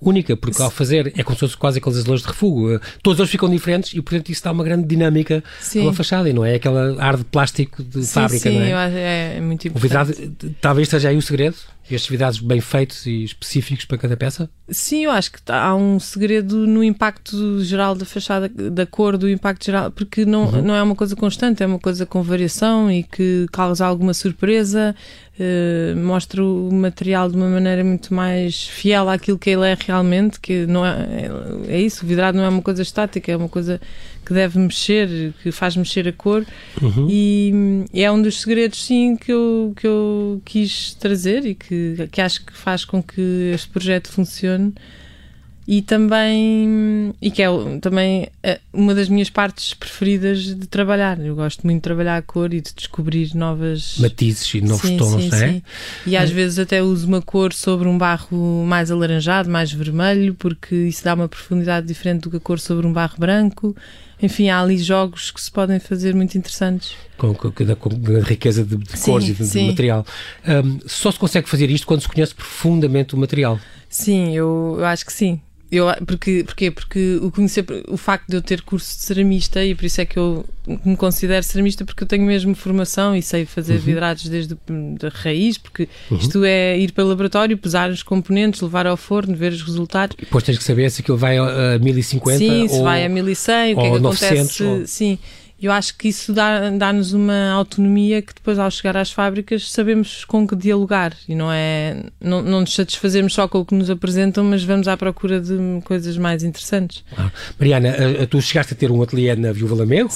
única, 0.00 0.36
porque 0.36 0.60
ao 0.60 0.70
fazer 0.70 1.12
é 1.16 1.22
como 1.22 1.36
se 1.36 1.40
fosse 1.40 1.56
quase 1.56 1.78
aqueles 1.78 1.98
azulejos 1.98 2.22
de 2.22 2.28
refugo. 2.28 2.74
Eh, 2.74 2.80
todos 3.02 3.20
eles 3.20 3.30
ficam 3.30 3.48
diferentes 3.48 3.94
e, 3.94 4.02
portanto, 4.02 4.28
isso 4.30 4.42
dá 4.42 4.50
uma 4.50 4.64
grande 4.64 4.86
dinâmica 4.86 5.42
Sim. 5.60 5.80
a 5.80 5.82
uma 5.84 5.92
fachada 5.92 6.28
e 6.28 6.32
não 6.32 6.44
é 6.44 6.56
aquela 6.56 7.00
ar 7.00 7.16
de 7.16 7.24
plástico 7.24 7.82
de 7.82 8.04
sim, 8.04 8.12
fábrica, 8.12 8.50
sim, 8.50 8.58
não 8.58 8.78
é? 8.78 9.36
é 9.36 9.40
muito 9.40 9.68
importante. 9.68 9.76
O 9.76 9.80
vidrado 9.80 10.54
talvez 10.60 10.88
seja 10.88 11.10
aí 11.10 11.16
o 11.16 11.22
segredo 11.22 11.56
estes 11.90 12.08
vidrados 12.08 12.38
bem 12.40 12.60
feitos 12.60 13.04
e 13.04 13.24
específicos 13.24 13.84
para 13.84 13.98
cada 13.98 14.16
peça? 14.16 14.48
Sim, 14.68 15.04
eu 15.04 15.10
acho 15.10 15.32
que 15.32 15.40
há 15.48 15.74
um 15.74 16.00
segredo 16.00 16.66
no 16.66 16.82
impacto 16.82 17.62
geral 17.62 17.94
da 17.94 18.06
fachada, 18.06 18.48
da 18.48 18.86
cor 18.86 19.18
do 19.18 19.28
impacto 19.28 19.66
geral, 19.66 19.90
porque 19.90 20.24
não, 20.24 20.46
uhum. 20.46 20.62
não 20.62 20.74
é 20.74 20.82
uma 20.82 20.94
coisa 20.94 21.14
constante, 21.14 21.53
é 21.62 21.66
uma 21.66 21.78
coisa 21.78 22.04
com 22.04 22.22
variação 22.22 22.90
e 22.90 23.02
que 23.02 23.46
causa 23.52 23.86
alguma 23.86 24.14
surpresa, 24.14 24.94
uh, 25.38 25.96
mostra 25.96 26.42
o 26.42 26.70
material 26.72 27.30
de 27.30 27.36
uma 27.36 27.48
maneira 27.48 27.84
muito 27.84 28.12
mais 28.12 28.66
fiel 28.66 29.08
àquilo 29.08 29.38
que 29.38 29.50
ele 29.50 29.66
é 29.66 29.76
realmente, 29.78 30.40
que 30.40 30.66
não 30.66 30.84
é, 30.84 31.30
é, 31.68 31.74
é 31.76 31.80
isso, 31.80 32.04
o 32.04 32.08
vidrado 32.08 32.36
não 32.36 32.44
é 32.44 32.48
uma 32.48 32.62
coisa 32.62 32.82
estática, 32.82 33.30
é 33.30 33.36
uma 33.36 33.48
coisa 33.48 33.80
que 34.24 34.32
deve 34.32 34.58
mexer, 34.58 35.34
que 35.42 35.52
faz 35.52 35.76
mexer 35.76 36.08
a 36.08 36.12
cor 36.12 36.44
uhum. 36.80 37.06
e, 37.10 37.84
e, 37.92 38.02
é 38.02 38.10
um 38.10 38.20
dos 38.20 38.40
segredos 38.40 38.84
sim 38.84 39.16
que 39.16 39.30
eu, 39.30 39.72
que 39.76 39.86
eu 39.86 40.40
quis 40.44 40.94
trazer 40.94 41.44
e 41.44 41.54
que, 41.54 42.08
que 42.10 42.20
acho 42.20 42.44
que 42.44 42.56
faz 42.56 42.84
com 42.84 43.02
que 43.02 43.50
este 43.54 43.68
projeto 43.68 44.08
funcione 44.08 44.72
e 45.66 45.80
também 45.80 47.14
e 47.20 47.30
que 47.30 47.42
é 47.42 47.48
também 47.80 48.28
é 48.42 48.60
uma 48.72 48.94
das 48.94 49.08
minhas 49.08 49.30
partes 49.30 49.72
preferidas 49.72 50.54
de 50.54 50.66
trabalhar. 50.66 51.18
Eu 51.18 51.34
gosto 51.34 51.62
muito 51.64 51.76
de 51.76 51.82
trabalhar 51.82 52.16
a 52.16 52.22
cor 52.22 52.52
e 52.52 52.60
de 52.60 52.72
descobrir 52.74 53.34
novas 53.34 53.96
matizes 53.98 54.54
e 54.54 54.60
novos 54.60 54.88
sim, 54.88 54.96
tons, 54.96 55.22
sim, 55.22 55.34
é? 55.34 55.48
Sim. 55.48 55.62
E 56.06 56.16
às 56.16 56.30
é. 56.30 56.34
vezes 56.34 56.58
até 56.58 56.82
uso 56.82 57.06
uma 57.06 57.22
cor 57.22 57.52
sobre 57.52 57.88
um 57.88 57.96
barro 57.96 58.64
mais 58.66 58.90
alaranjado, 58.90 59.48
mais 59.48 59.72
vermelho, 59.72 60.34
porque 60.34 60.74
isso 60.74 61.02
dá 61.02 61.14
uma 61.14 61.28
profundidade 61.28 61.86
diferente 61.86 62.22
do 62.22 62.30
que 62.30 62.36
a 62.36 62.40
cor 62.40 62.58
sobre 62.58 62.86
um 62.86 62.92
barro 62.92 63.16
branco. 63.18 63.74
Enfim, 64.22 64.48
há 64.48 64.60
ali 64.60 64.78
jogos 64.78 65.30
que 65.30 65.40
se 65.40 65.50
podem 65.50 65.78
fazer 65.78 66.14
muito 66.14 66.36
interessantes. 66.38 66.94
Com, 67.16 67.34
com, 67.34 67.50
com, 67.50 67.74
com 67.76 68.20
riqueza 68.20 68.64
de, 68.64 68.76
de 68.76 69.00
cores 69.00 69.28
e 69.28 69.32
de, 69.32 69.48
de 69.48 69.66
material. 69.66 70.06
Um, 70.46 70.78
só 70.86 71.10
se 71.10 71.18
consegue 71.18 71.48
fazer 71.48 71.70
isto 71.70 71.86
quando 71.86 72.00
se 72.00 72.08
conhece 72.08 72.34
profundamente 72.34 73.14
o 73.14 73.18
material. 73.18 73.58
Sim, 73.88 74.34
eu, 74.34 74.76
eu 74.78 74.84
acho 74.84 75.04
que 75.04 75.12
sim. 75.12 75.40
Eu, 75.70 75.86
porque, 76.06 76.44
porquê? 76.44 76.70
Porque 76.70 77.18
o, 77.20 77.30
conhecer, 77.30 77.64
o 77.88 77.96
facto 77.96 78.28
de 78.28 78.36
eu 78.36 78.42
ter 78.42 78.62
curso 78.62 78.96
de 78.96 79.02
ceramista, 79.02 79.64
e 79.64 79.74
por 79.74 79.84
isso 79.84 80.00
é 80.00 80.04
que 80.04 80.16
eu 80.16 80.44
me 80.84 80.96
considero 80.96 81.42
ceramista, 81.42 81.84
porque 81.84 82.04
eu 82.04 82.08
tenho 82.08 82.24
mesmo 82.24 82.54
formação 82.54 83.16
e 83.16 83.22
sei 83.22 83.44
fazer 83.44 83.74
uhum. 83.74 83.80
vidrados 83.80 84.28
desde 84.28 84.54
a 84.54 85.08
raiz, 85.08 85.58
porque 85.58 85.88
uhum. 86.10 86.16
isto 86.18 86.44
é 86.44 86.78
ir 86.78 86.92
para 86.92 87.04
o 87.04 87.08
laboratório, 87.08 87.58
pesar 87.58 87.90
os 87.90 88.02
componentes, 88.02 88.60
levar 88.60 88.86
ao 88.86 88.96
forno, 88.96 89.34
ver 89.34 89.52
os 89.52 89.62
resultados. 89.62 90.16
E 90.18 90.24
depois 90.24 90.44
tens 90.44 90.58
que 90.58 90.64
saber 90.64 90.90
se 90.90 91.02
aquilo 91.02 91.18
vai 91.18 91.38
a 91.38 91.78
1050 91.78 92.38
sim, 92.38 92.62
ou, 92.62 92.68
se 92.68 92.82
vai 92.82 93.04
a 93.04 93.08
1100, 93.08 93.74
o 93.74 93.76
que 93.76 93.82
é 93.82 93.90
que 93.90 93.98
900, 93.98 94.36
acontece. 94.38 94.62
Ou... 94.62 94.86
Sim 94.86 95.18
eu 95.60 95.72
acho 95.72 95.96
que 95.96 96.08
isso 96.08 96.32
dá-nos 96.32 97.12
dá 97.12 97.16
uma 97.16 97.52
autonomia 97.52 98.20
que 98.20 98.34
depois, 98.34 98.58
ao 98.58 98.70
chegar 98.70 98.96
às 98.96 99.10
fábricas, 99.10 99.70
sabemos 99.70 100.24
com 100.24 100.46
que 100.46 100.54
dialogar 100.54 101.14
e 101.28 101.34
não 101.34 101.50
é. 101.50 102.04
Não, 102.20 102.42
não 102.42 102.60
nos 102.60 102.74
satisfazemos 102.74 103.32
só 103.34 103.46
com 103.48 103.60
o 103.60 103.64
que 103.64 103.74
nos 103.74 103.88
apresentam, 103.88 104.44
mas 104.44 104.64
vamos 104.64 104.88
à 104.88 104.96
procura 104.96 105.40
de 105.40 105.56
coisas 105.84 106.18
mais 106.18 106.42
interessantes. 106.42 107.04
Ah. 107.16 107.30
Mariana, 107.58 107.94
tu 108.28 108.40
chegaste 108.42 108.74
a 108.74 108.76
ter 108.76 108.90
um 108.90 109.02
ateliê 109.02 109.34
na 109.36 109.52
Viúva 109.52 109.74
Lamego, 109.74 110.10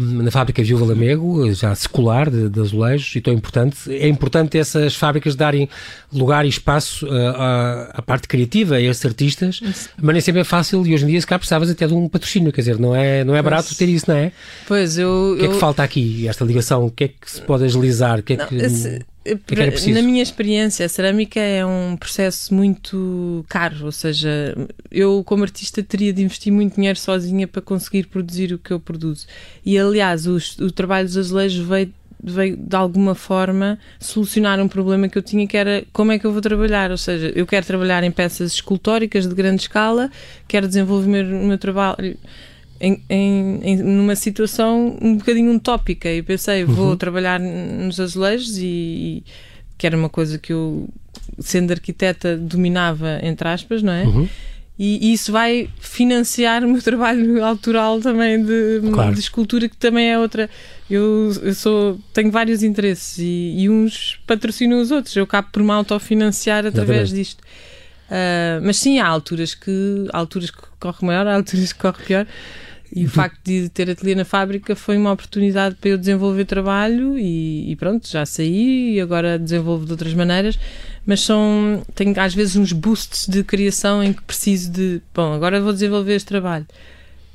um, 0.00 0.22
na 0.22 0.30
fábrica 0.30 0.62
Viúva 0.62 0.84
Lamego, 0.84 1.52
já 1.52 1.74
secular 1.74 2.30
de, 2.30 2.48
de 2.48 2.60
azulejos, 2.60 3.16
e 3.16 3.20
tão 3.20 3.32
importante. 3.32 3.90
É 3.92 4.06
importante 4.06 4.58
essas 4.58 4.94
fábricas 4.94 5.34
darem 5.34 5.68
lugar 6.12 6.44
e 6.44 6.48
espaço 6.48 7.06
à, 7.10 7.90
à, 7.94 8.02
parte 8.02 8.28
criativa, 8.28 8.76
a 8.76 8.80
esses 8.80 9.04
artistas, 9.04 9.60
isso. 9.62 9.90
mas 10.00 10.12
nem 10.12 10.20
sempre 10.20 10.40
é 10.40 10.44
fácil 10.44 10.86
e 10.86 10.94
hoje 10.94 11.04
em 11.04 11.08
dia, 11.08 11.20
se 11.20 11.26
cá 11.26 11.38
precisavas 11.38 11.70
até 11.70 11.86
de 11.86 11.94
um 11.94 12.08
patrocínio, 12.08 12.52
quer 12.52 12.60
dizer, 12.60 12.78
não 12.78 12.94
é, 12.94 13.24
não 13.24 13.34
é 13.34 13.42
barato 13.42 13.74
ter 13.74 13.88
isso, 13.88 14.06
não 14.08 14.16
é? 14.16 14.32
Pois, 14.68 14.98
eu... 14.98 15.32
O 15.32 15.38
que 15.38 15.46
é 15.46 15.48
que 15.48 15.54
falta 15.54 15.82
aqui, 15.82 16.28
esta 16.28 16.44
ligação? 16.44 16.84
O 16.84 16.90
que 16.90 17.04
é 17.04 17.08
que 17.08 17.30
se 17.30 17.40
pode 17.40 17.64
agilizar? 17.64 18.18
O 18.18 18.22
que 18.22 18.34
é 18.34 18.36
que... 18.36 18.54
Esse... 18.54 19.00
É 19.24 19.34
que 19.70 19.92
na 19.92 20.02
minha 20.02 20.22
experiência, 20.22 20.84
a 20.84 20.88
cerâmica 20.88 21.40
é 21.40 21.64
um 21.64 21.96
processo 21.98 22.54
muito 22.54 23.44
caro, 23.48 23.86
ou 23.86 23.92
seja, 23.92 24.54
eu 24.90 25.22
como 25.24 25.42
artista 25.42 25.82
teria 25.82 26.12
de 26.14 26.22
investir 26.22 26.50
muito 26.50 26.76
dinheiro 26.76 26.98
sozinha 26.98 27.46
para 27.46 27.60
conseguir 27.60 28.06
produzir 28.06 28.54
o 28.54 28.58
que 28.58 28.70
eu 28.70 28.80
produzo. 28.80 29.26
E 29.64 29.78
aliás, 29.78 30.26
o, 30.26 30.38
o 30.60 30.70
trabalho 30.70 31.06
dos 31.06 31.16
azulejos 31.16 31.66
veio 31.66 31.92
veio 32.22 32.56
de 32.56 32.74
alguma 32.74 33.14
forma 33.14 33.78
solucionar 34.00 34.58
um 34.60 34.66
problema 34.66 35.08
que 35.08 35.16
eu 35.16 35.22
tinha 35.22 35.46
que 35.46 35.56
era 35.56 35.84
como 35.92 36.10
é 36.10 36.18
que 36.18 36.26
eu 36.26 36.32
vou 36.32 36.40
trabalhar, 36.40 36.90
ou 36.90 36.96
seja, 36.96 37.30
eu 37.34 37.46
quero 37.46 37.64
trabalhar 37.64 38.02
em 38.02 38.10
peças 38.10 38.54
escultóricas 38.54 39.26
de 39.26 39.34
grande 39.34 39.62
escala, 39.62 40.10
quero 40.48 40.66
desenvolver 40.66 41.24
o 41.24 41.46
meu 41.46 41.58
trabalho 41.58 42.16
em, 42.80 43.02
em, 43.08 43.60
em, 43.62 43.76
numa 43.76 44.14
situação 44.14 44.96
um 45.00 45.16
bocadinho 45.16 45.54
utópica 45.54 46.10
e 46.10 46.22
pensei, 46.22 46.64
vou 46.64 46.90
uhum. 46.90 46.96
trabalhar 46.96 47.40
nos 47.40 47.98
azulejos 48.00 48.58
e, 48.58 48.64
e, 48.64 49.24
que 49.76 49.86
era 49.86 49.96
uma 49.96 50.08
coisa 50.08 50.38
que 50.38 50.52
eu, 50.52 50.88
sendo 51.38 51.72
arquiteta, 51.72 52.36
dominava, 52.36 53.18
entre 53.22 53.48
aspas, 53.48 53.82
não 53.82 53.92
é? 53.92 54.04
Uhum. 54.04 54.28
E, 54.78 55.08
e, 55.08 55.12
isso 55.12 55.32
vai 55.32 55.68
financiar 55.80 56.62
o 56.64 56.68
meu 56.68 56.80
trabalho 56.80 57.42
autoral 57.44 58.00
também 58.00 58.42
de, 58.44 58.80
claro. 58.92 59.12
de 59.12 59.20
escultura, 59.20 59.68
que 59.68 59.76
também 59.76 60.10
é 60.10 60.18
outra. 60.18 60.48
Eu, 60.88 61.32
eu 61.42 61.54
sou, 61.54 61.98
tenho 62.12 62.30
vários 62.30 62.62
interesses 62.62 63.18
e, 63.18 63.54
e 63.58 63.68
uns 63.68 64.20
patrocinam 64.24 64.80
os 64.80 64.92
outros. 64.92 65.16
Eu 65.16 65.24
acabo 65.24 65.48
por 65.50 65.62
me 65.64 65.72
autofinanciar 65.72 66.64
através 66.64 67.12
Exatamente. 67.12 67.14
disto. 67.14 67.40
Uh, 68.08 68.62
mas 68.62 68.78
sim, 68.78 69.00
há 69.00 69.06
alturas 69.06 69.54
que 69.54 70.06
há 70.12 70.18
alturas 70.18 70.50
que 70.50 70.62
corre 70.80 71.06
maior, 71.06 71.26
há 71.26 71.34
alturas 71.34 71.72
que 71.72 71.78
corre 71.78 72.04
pior. 72.04 72.26
E 72.94 73.04
o 73.04 73.08
facto 73.08 73.38
de 73.44 73.68
ter 73.68 73.90
ateliê 73.90 74.14
na 74.14 74.24
fábrica 74.24 74.74
foi 74.74 74.96
uma 74.96 75.12
oportunidade 75.12 75.74
para 75.74 75.90
eu 75.90 75.98
desenvolver 75.98 76.44
trabalho 76.46 77.18
e, 77.18 77.70
e, 77.70 77.76
pronto, 77.76 78.08
já 78.08 78.24
saí 78.24 78.94
e 78.94 79.00
agora 79.00 79.38
desenvolvo 79.38 79.84
de 79.84 79.92
outras 79.92 80.14
maneiras. 80.14 80.58
Mas 81.04 81.20
são, 81.20 81.82
tenho 81.94 82.18
às 82.18 82.34
vezes 82.34 82.56
uns 82.56 82.72
boosts 82.72 83.28
de 83.28 83.44
criação 83.44 84.02
em 84.02 84.12
que 84.12 84.22
preciso 84.22 84.70
de, 84.72 85.02
bom, 85.14 85.32
agora 85.32 85.60
vou 85.60 85.72
desenvolver 85.72 86.14
este 86.14 86.28
trabalho. 86.28 86.66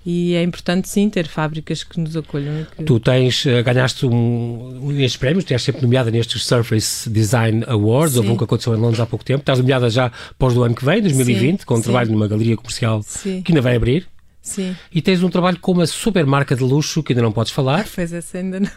E 0.05 0.35
é 0.35 0.43
importante 0.43 0.89
sim 0.89 1.09
ter 1.09 1.27
fábricas 1.27 1.81
que 1.83 1.97
nos 1.97 2.17
acolham. 2.17 2.67
Que... 2.75 2.83
Tu 2.83 2.99
tens, 2.99 3.45
eh, 3.45 3.63
ganhaste 3.63 4.05
um, 4.05 4.91
estes 4.99 5.15
prémios, 5.15 5.49
és 5.49 5.61
sempre 5.61 5.81
nomeada 5.81 6.11
nestes 6.11 6.45
Surface 6.45 7.09
Design 7.09 7.63
Awards, 7.67 8.17
houve 8.17 8.29
um 8.29 8.35
que 8.35 8.43
aconteceu 8.43 8.75
em 8.75 8.77
Londres 8.77 8.99
há 8.99 9.05
pouco 9.05 9.23
tempo, 9.23 9.39
estás 9.39 9.59
nomeada 9.59 9.89
já 9.89 10.11
pós 10.37 10.53
do 10.53 10.63
ano 10.63 10.75
que 10.75 10.83
vem, 10.83 11.01
2020, 11.01 11.59
sim, 11.59 11.65
com 11.65 11.75
um 11.75 11.77
sim. 11.77 11.83
trabalho 11.83 12.11
numa 12.11 12.27
galeria 12.27 12.57
comercial 12.57 13.01
que 13.23 13.43
ainda 13.47 13.61
vai 13.61 13.77
abrir. 13.77 14.12
Sim. 14.43 14.75
E 14.93 15.01
tens 15.01 15.23
um 15.23 15.29
trabalho 15.29 15.57
com 15.57 15.71
uma 15.71 15.87
super 15.87 16.25
marca 16.25 16.53
de 16.53 16.61
luxo 16.61 17.01
que 17.01 17.13
ainda 17.13 17.21
não 17.21 17.31
podes 17.31 17.53
falar. 17.53 17.87
Pois 17.95 18.11
essa 18.11 18.37
ainda 18.37 18.59
não. 18.59 18.69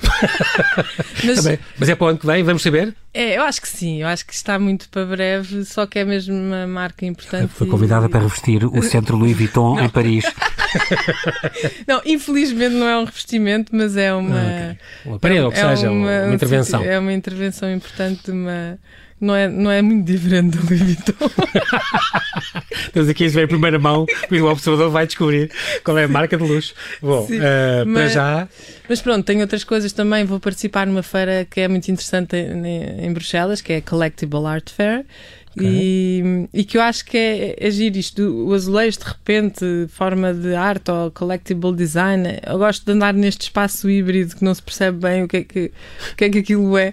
mas, 1.25 1.43
Também, 1.43 1.59
mas 1.77 1.89
é 1.89 1.95
para 1.97 2.05
o 2.05 2.09
ano 2.09 2.19
que 2.19 2.25
vem, 2.25 2.45
vamos 2.45 2.63
saber? 2.63 2.95
É, 3.13 3.37
eu 3.37 3.43
acho 3.43 3.61
que 3.61 3.69
sim, 3.69 4.01
eu 4.01 4.07
acho 4.07 4.25
que 4.25 4.33
está 4.33 4.61
muito 4.61 4.89
para 4.89 5.05
breve, 5.05 5.65
só 5.65 5.85
que 5.85 5.99
é 5.99 6.05
mesmo 6.05 6.37
uma 6.37 6.69
marca 6.69 7.05
importante. 7.05 7.49
Foi 7.53 7.67
convidada 7.67 8.07
e... 8.07 8.09
para 8.09 8.21
revestir 8.21 8.65
o 8.65 8.81
Centro 8.81 9.17
Louis 9.17 9.37
Vuitton 9.37 9.81
em 9.81 9.89
Paris. 9.89 10.25
não, 11.89 12.01
infelizmente 12.07 12.75
não 12.77 12.87
é 12.87 12.97
um 12.99 13.05
revestimento, 13.05 13.75
mas 13.75 13.97
é 13.97 14.15
uma. 14.15 14.39
Ah, 14.39 14.71
okay. 14.71 14.79
Uma 15.05 15.19
parede, 15.19 15.41
ou 15.41 15.51
que 15.51 15.59
é 15.59 15.69
seja, 15.69 15.91
uma, 15.91 16.23
uma 16.27 16.35
intervenção. 16.35 16.83
É 16.85 16.97
uma 16.97 17.13
intervenção 17.13 17.75
importante 17.75 18.27
de 18.27 18.31
uma 18.31 18.79
não 19.21 19.35
é, 19.35 19.49
não 19.49 19.71
é 19.71 19.81
muito 19.81 20.07
diferente 20.07 20.57
do 20.57 20.67
Louis 20.67 20.81
Vuitton. 20.81 21.13
Estamos 22.87 23.09
aqui 23.09 23.27
a 23.27 23.29
ver 23.29 23.45
em 23.45 23.49
primeira 23.49 23.79
mão 23.79 24.07
e 24.31 24.41
o 24.41 24.47
observador 24.47 24.91
vai 24.91 25.07
descobrir 25.07 25.51
qual 25.85 25.99
é 25.99 26.05
a 26.05 26.09
marca 26.09 26.37
de 26.37 26.45
luxo. 26.45 26.75
Bom, 27.01 27.25
uh, 27.25 27.87
mas, 27.87 27.95
para 27.95 28.09
já. 28.09 28.49
Mas 28.89 29.01
pronto, 29.01 29.25
tenho 29.25 29.41
outras 29.41 29.65
coisas 29.65 29.93
também. 29.93 30.25
Vou 30.25 30.39
participar 30.39 30.87
numa 30.87 31.03
feira 31.03 31.47
que 31.51 31.61
é 31.61 31.69
muito 31.69 31.89
interessante 31.91 32.37
em, 32.37 33.07
em 33.07 33.13
Bruxelas, 33.13 33.61
que 33.61 33.73
é 33.73 33.77
a 33.79 33.83
Collectible 33.83 34.47
Art 34.47 34.71
Fair. 34.71 35.05
Okay. 35.57 35.67
E, 35.67 36.49
e, 36.53 36.65
que 36.65 36.77
eu 36.77 36.83
acho 36.83 37.03
que 37.07 37.17
é, 37.17 37.57
é 37.59 37.71
giro 37.71 37.97
isto, 37.97 38.23
o 38.23 38.53
azulejo 38.53 38.99
de 38.99 39.07
repente, 39.07 39.65
forma 39.89 40.35
de 40.35 40.55
arte 40.55 40.91
ou 40.91 41.11
collectible 41.11 41.75
design. 41.75 42.39
Eu 42.47 42.59
gosto 42.59 42.85
de 42.85 42.93
andar 42.93 43.15
neste 43.15 43.45
espaço 43.45 43.89
híbrido 43.89 44.37
que 44.37 44.45
não 44.45 44.55
se 44.55 44.63
percebe 44.63 44.99
bem 44.99 45.23
o 45.23 45.29
que 45.29 45.39
é 45.39 45.45
que, 45.45 45.73
o 46.13 46.17
que, 46.17 46.25
é 46.27 46.29
que 46.29 46.39
aquilo 46.41 46.77
é. 46.77 46.93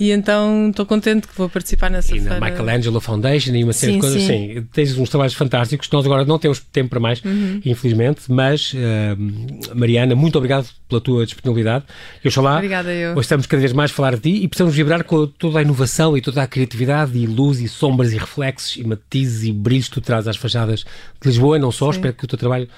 E 0.00 0.12
então 0.12 0.68
estou 0.70 0.86
contente 0.86 1.26
que 1.26 1.36
vou 1.36 1.48
participar 1.48 1.90
nessa 1.90 2.14
e 2.14 2.20
feira. 2.20 2.38
na 2.38 2.50
Michelangelo 2.50 3.00
Foundation 3.00 3.54
e 3.54 3.64
uma 3.64 3.72
série 3.72 3.92
sim, 3.92 3.98
de 3.98 4.00
coisas 4.00 4.22
sim. 4.22 4.52
assim. 4.52 4.66
Tens 4.72 4.96
uns 4.96 5.10
trabalhos 5.10 5.34
fantásticos. 5.34 5.90
Nós 5.90 6.06
agora 6.06 6.24
não 6.24 6.38
temos 6.38 6.60
tempo 6.60 6.90
para 6.90 7.00
mais, 7.00 7.22
uhum. 7.24 7.60
infelizmente, 7.64 8.22
mas 8.28 8.72
uh, 8.74 9.74
Mariana, 9.74 10.14
muito 10.14 10.36
obrigado 10.38 10.68
pela 10.88 11.00
tua 11.00 11.26
disponibilidade. 11.26 11.84
Eu 12.22 12.42
lá, 12.42 12.56
Obrigada 12.56 12.92
eu. 12.92 13.10
Hoje 13.12 13.20
estamos 13.20 13.46
cada 13.46 13.60
vez 13.60 13.72
mais 13.72 13.90
a 13.90 13.94
falar 13.94 14.14
de 14.14 14.20
ti 14.20 14.44
e 14.44 14.48
precisamos 14.48 14.74
vibrar 14.74 15.02
com 15.02 15.26
toda 15.26 15.58
a 15.58 15.62
inovação 15.62 16.16
e 16.16 16.20
toda 16.20 16.42
a 16.42 16.46
criatividade 16.46 17.18
e 17.18 17.26
luz 17.26 17.60
e 17.60 17.68
sombras 17.68 18.12
e 18.12 18.18
reflexos 18.18 18.76
e 18.76 18.84
matizes 18.84 19.44
e 19.44 19.52
brilhos 19.52 19.88
que 19.88 19.94
tu 19.94 20.00
trazes 20.00 20.28
às 20.28 20.36
fachadas 20.36 20.84
de 21.20 21.28
Lisboa 21.28 21.56
e 21.56 21.60
não 21.60 21.72
só. 21.72 21.90
Sim. 21.90 21.98
Espero 21.98 22.14
que 22.14 22.24
o 22.24 22.28
teu 22.28 22.38
trabalho 22.38 22.68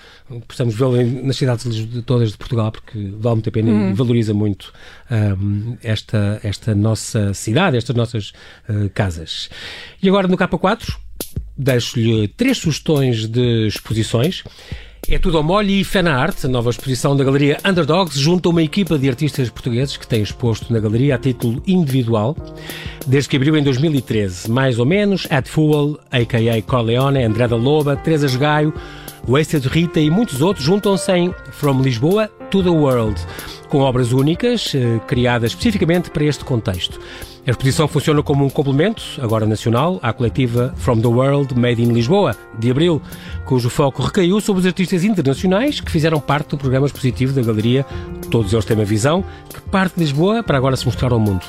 possamos 0.49 0.75
vê-lo 0.75 0.97
nas 1.23 1.37
cidades 1.37 1.75
de 1.75 2.03
todas 2.03 2.31
de 2.31 2.39
Portugal 2.39 2.73
porque 2.73 2.99
vale 3.19 3.37
muito 3.37 3.49
a 3.49 3.53
pena 3.53 3.71
uhum. 3.71 3.91
e 3.91 3.93
valoriza 3.93 4.33
muito 4.33 4.73
um, 5.11 5.77
esta, 5.83 6.41
esta 6.43 6.75
nossa 6.75 7.35
cidade, 7.35 7.77
estas 7.77 7.97
nossas 7.97 8.33
uh, 8.69 8.89
casas. 8.95 9.51
E 10.03 10.09
agora 10.09 10.29
no 10.29 10.37
K4 10.37 10.97
deixo-lhe 11.57 12.29
três 12.29 12.59
sugestões 12.59 13.27
de 13.27 13.67
exposições. 13.67 14.43
É 15.09 15.19
tudo 15.19 15.39
ao 15.39 15.43
molho 15.43 15.71
e 15.71 15.83
Fé 15.83 16.03
na 16.03 16.15
Arte, 16.15 16.47
nova 16.47 16.71
exposição 16.71 17.17
da 17.17 17.25
Galeria 17.25 17.59
Underdogs, 17.65 18.19
junto 18.19 18.49
a 18.49 18.53
uma 18.53 18.63
equipa 18.63 18.99
de 18.99 19.09
artistas 19.09 19.49
portugueses 19.49 19.97
que 19.97 20.07
têm 20.07 20.23
exposto 20.23 20.73
na 20.73 20.79
galeria 20.79 21.17
a 21.17 21.19
título 21.19 21.63
individual, 21.67 22.37
desde 23.07 23.29
que 23.29 23.37
abriu 23.37 23.57
em 23.57 23.63
2013, 23.63 24.51
mais 24.51 24.79
ou 24.79 24.87
menos, 24.87 25.27
At 25.31 25.49
Fool, 25.49 25.99
a.k.a. 26.11 26.63
Corleone, 26.63 27.25
André 27.25 27.49
da 27.49 27.57
Loba, 27.57 27.97
Teresa 27.97 28.29
Gaio, 28.39 28.73
Wasted 29.27 29.67
Rita 29.67 30.01
e 30.01 30.11
muitos 30.11 30.41
outros 30.43 30.65
juntam-se 30.65 31.11
em 31.13 31.35
From 31.51 31.83
Lisboa 31.83 32.29
to 32.51 32.63
the 32.63 32.71
World, 32.71 33.21
com 33.71 33.79
obras 33.79 34.13
únicas, 34.13 34.75
eh, 34.75 35.01
criadas 35.07 35.53
especificamente 35.53 36.11
para 36.11 36.25
este 36.25 36.45
contexto. 36.45 37.01
A 37.47 37.51
exposição 37.51 37.89
funciona 37.89 38.23
como 38.23 38.45
um 38.45 38.51
complemento, 38.51 39.03
agora 39.19 39.47
nacional, 39.47 39.99
à 40.03 40.13
coletiva 40.13 40.75
From 40.77 41.01
the 41.01 41.07
World 41.07 41.59
Made 41.59 41.83
in 41.83 41.91
Lisboa, 41.93 42.37
de 42.59 42.71
abril, 42.71 43.01
cujo 43.47 43.71
foco 43.71 44.03
recaiu 44.03 44.41
sobre 44.43 44.61
os 44.61 44.67
artistas 44.67 45.05
internacionais 45.05 45.81
que 45.81 45.91
fizeram 45.91 46.21
parte 46.21 46.51
do 46.51 46.59
programa 46.59 46.87
expositivo 46.87 47.33
da 47.33 47.43
galeria. 47.43 47.87
Todos 48.31 48.53
eles 48.53 48.67
têm 48.67 48.77
uma 48.77 48.85
visão 48.85 49.25
que 49.49 49.61
parte 49.63 49.95
de 49.95 50.01
Lisboa 50.01 50.43
para 50.43 50.59
agora 50.59 50.77
se 50.77 50.85
mostrar 50.85 51.13
ao 51.13 51.19
mundo. 51.19 51.43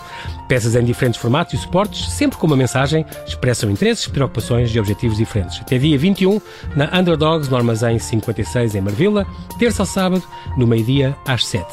Peças 0.48 0.76
em 0.76 0.84
diferentes 0.84 1.20
formatos 1.20 1.54
e 1.56 1.58
suportes, 1.58 2.10
sempre 2.10 2.38
com 2.38 2.48
uma 2.48 2.56
mensagem, 2.56 3.06
expressam 3.28 3.70
interesses, 3.70 4.08
preocupações 4.08 4.74
e 4.74 4.80
objetivos 4.80 5.18
diferentes. 5.18 5.60
Até 5.60 5.78
dia 5.78 5.98
21, 5.98 6.40
na 6.76 6.98
Underdogs, 6.98 7.50
no 7.50 7.58
Armazém 7.58 8.00
56 8.00 8.76
em 8.76 8.82
Marvila, 8.82 9.28
terça 9.60 9.84
ao 9.84 9.86
sábado, 9.86 10.24
no 10.58 10.66
meio-dia 10.66 11.16
às 11.28 11.46
7. 11.46 11.68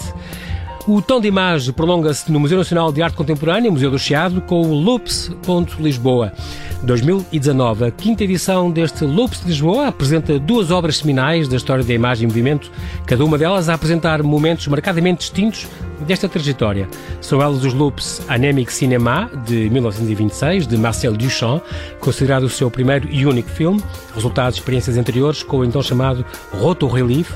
O 0.90 1.02
tom 1.02 1.20
de 1.20 1.28
imagem 1.28 1.70
prolonga-se 1.74 2.32
no 2.32 2.40
Museu 2.40 2.56
Nacional 2.56 2.90
de 2.90 3.02
Arte 3.02 3.14
Contemporânea, 3.14 3.70
Museu 3.70 3.90
do 3.90 3.98
Chiado, 3.98 4.40
com 4.40 4.62
o 4.62 4.72
Loops 4.72 5.30
Lisboa. 5.78 6.32
2019, 6.82 7.84
a 7.84 7.90
quinta 7.90 8.24
edição 8.24 8.70
deste 8.70 9.04
Loops 9.04 9.42
de 9.42 9.48
Lisboa 9.48 9.88
apresenta 9.88 10.38
duas 10.38 10.70
obras 10.70 10.96
seminais 10.96 11.46
da 11.46 11.56
história 11.56 11.84
da 11.84 11.92
imagem 11.92 12.24
e 12.24 12.26
movimento, 12.26 12.72
cada 13.04 13.22
uma 13.22 13.36
delas 13.36 13.68
a 13.68 13.74
apresentar 13.74 14.22
momentos 14.22 14.66
marcadamente 14.66 15.18
distintos 15.18 15.68
desta 16.06 16.26
trajetória. 16.26 16.88
São 17.20 17.42
elas 17.42 17.62
os 17.62 17.74
loops 17.74 18.22
Anemic 18.26 18.72
Cinema, 18.72 19.30
de 19.44 19.68
1926, 19.68 20.66
de 20.66 20.78
Marcel 20.78 21.12
Duchamp, 21.12 21.62
considerado 22.00 22.44
o 22.44 22.48
seu 22.48 22.70
primeiro 22.70 23.06
e 23.10 23.26
único 23.26 23.50
filme, 23.50 23.82
resultado 24.14 24.54
de 24.54 24.60
experiências 24.60 24.96
anteriores 24.96 25.42
com 25.42 25.58
o 25.58 25.64
então 25.66 25.82
chamado 25.82 26.24
Roto 26.50 26.86
Relief, 26.86 27.30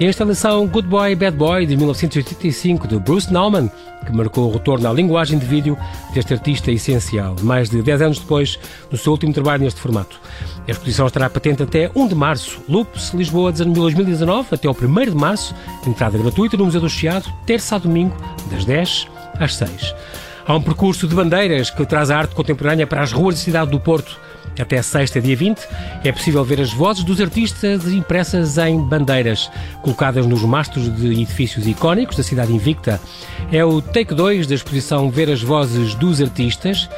e 0.00 0.06
a 0.06 0.08
instalação 0.08 0.66
Good 0.68 0.86
Boy, 0.86 1.16
Bad 1.16 1.36
Boy 1.36 1.66
de 1.66 1.76
1985 1.76 2.86
de 2.86 3.00
Bruce 3.00 3.32
Nauman, 3.32 3.68
que 4.06 4.12
marcou 4.12 4.48
o 4.48 4.52
retorno 4.52 4.88
à 4.88 4.92
linguagem 4.92 5.38
de 5.38 5.44
vídeo 5.44 5.76
deste 6.14 6.34
artista 6.34 6.70
essencial, 6.70 7.34
mais 7.42 7.68
de 7.68 7.82
10 7.82 8.02
anos 8.02 8.18
depois 8.20 8.60
do 8.88 8.96
seu 8.96 9.10
último 9.10 9.32
trabalho 9.32 9.64
neste 9.64 9.80
formato. 9.80 10.20
A 10.68 10.70
exposição 10.70 11.08
estará 11.08 11.28
patente 11.28 11.64
até 11.64 11.90
1 11.96 12.06
de 12.06 12.14
março. 12.14 12.60
Loops, 12.68 13.12
Lisboa, 13.12 13.50
2019, 13.50 14.54
até 14.54 14.68
ao 14.68 14.76
1 14.80 15.10
de 15.10 15.16
março. 15.16 15.52
Entrada 15.84 16.16
gratuita 16.16 16.56
no 16.56 16.66
Museu 16.66 16.80
do 16.80 16.88
Chiado, 16.88 17.32
terça 17.44 17.74
a 17.74 17.78
domingo, 17.78 18.16
das 18.52 18.64
10 18.64 19.08
às 19.40 19.56
6. 19.56 19.94
Há 20.46 20.54
um 20.54 20.62
percurso 20.62 21.08
de 21.08 21.14
bandeiras 21.14 21.70
que 21.70 21.84
traz 21.84 22.10
a 22.10 22.18
arte 22.18 22.34
contemporânea 22.36 22.86
para 22.86 23.02
as 23.02 23.10
ruas 23.10 23.34
da 23.34 23.40
cidade 23.40 23.70
do 23.72 23.80
Porto 23.80 24.18
até 24.58 24.82
sexta, 24.82 25.20
dia 25.20 25.36
20, 25.36 25.60
é 26.04 26.12
possível 26.12 26.44
ver 26.44 26.60
as 26.60 26.72
vozes 26.72 27.04
dos 27.04 27.20
artistas 27.20 27.86
impressas 27.86 28.58
em 28.58 28.80
bandeiras, 28.80 29.50
colocadas 29.82 30.26
nos 30.26 30.42
mastros 30.42 30.94
de 30.96 31.06
edifícios 31.12 31.66
icónicos 31.66 32.16
da 32.16 32.22
cidade 32.22 32.52
invicta. 32.52 33.00
É 33.52 33.64
o 33.64 33.80
take 33.80 34.14
2 34.14 34.46
da 34.46 34.54
exposição 34.54 35.10
Ver 35.10 35.30
as 35.30 35.42
Vozes 35.42 35.94
dos 35.94 36.20
Artistas. 36.20 36.88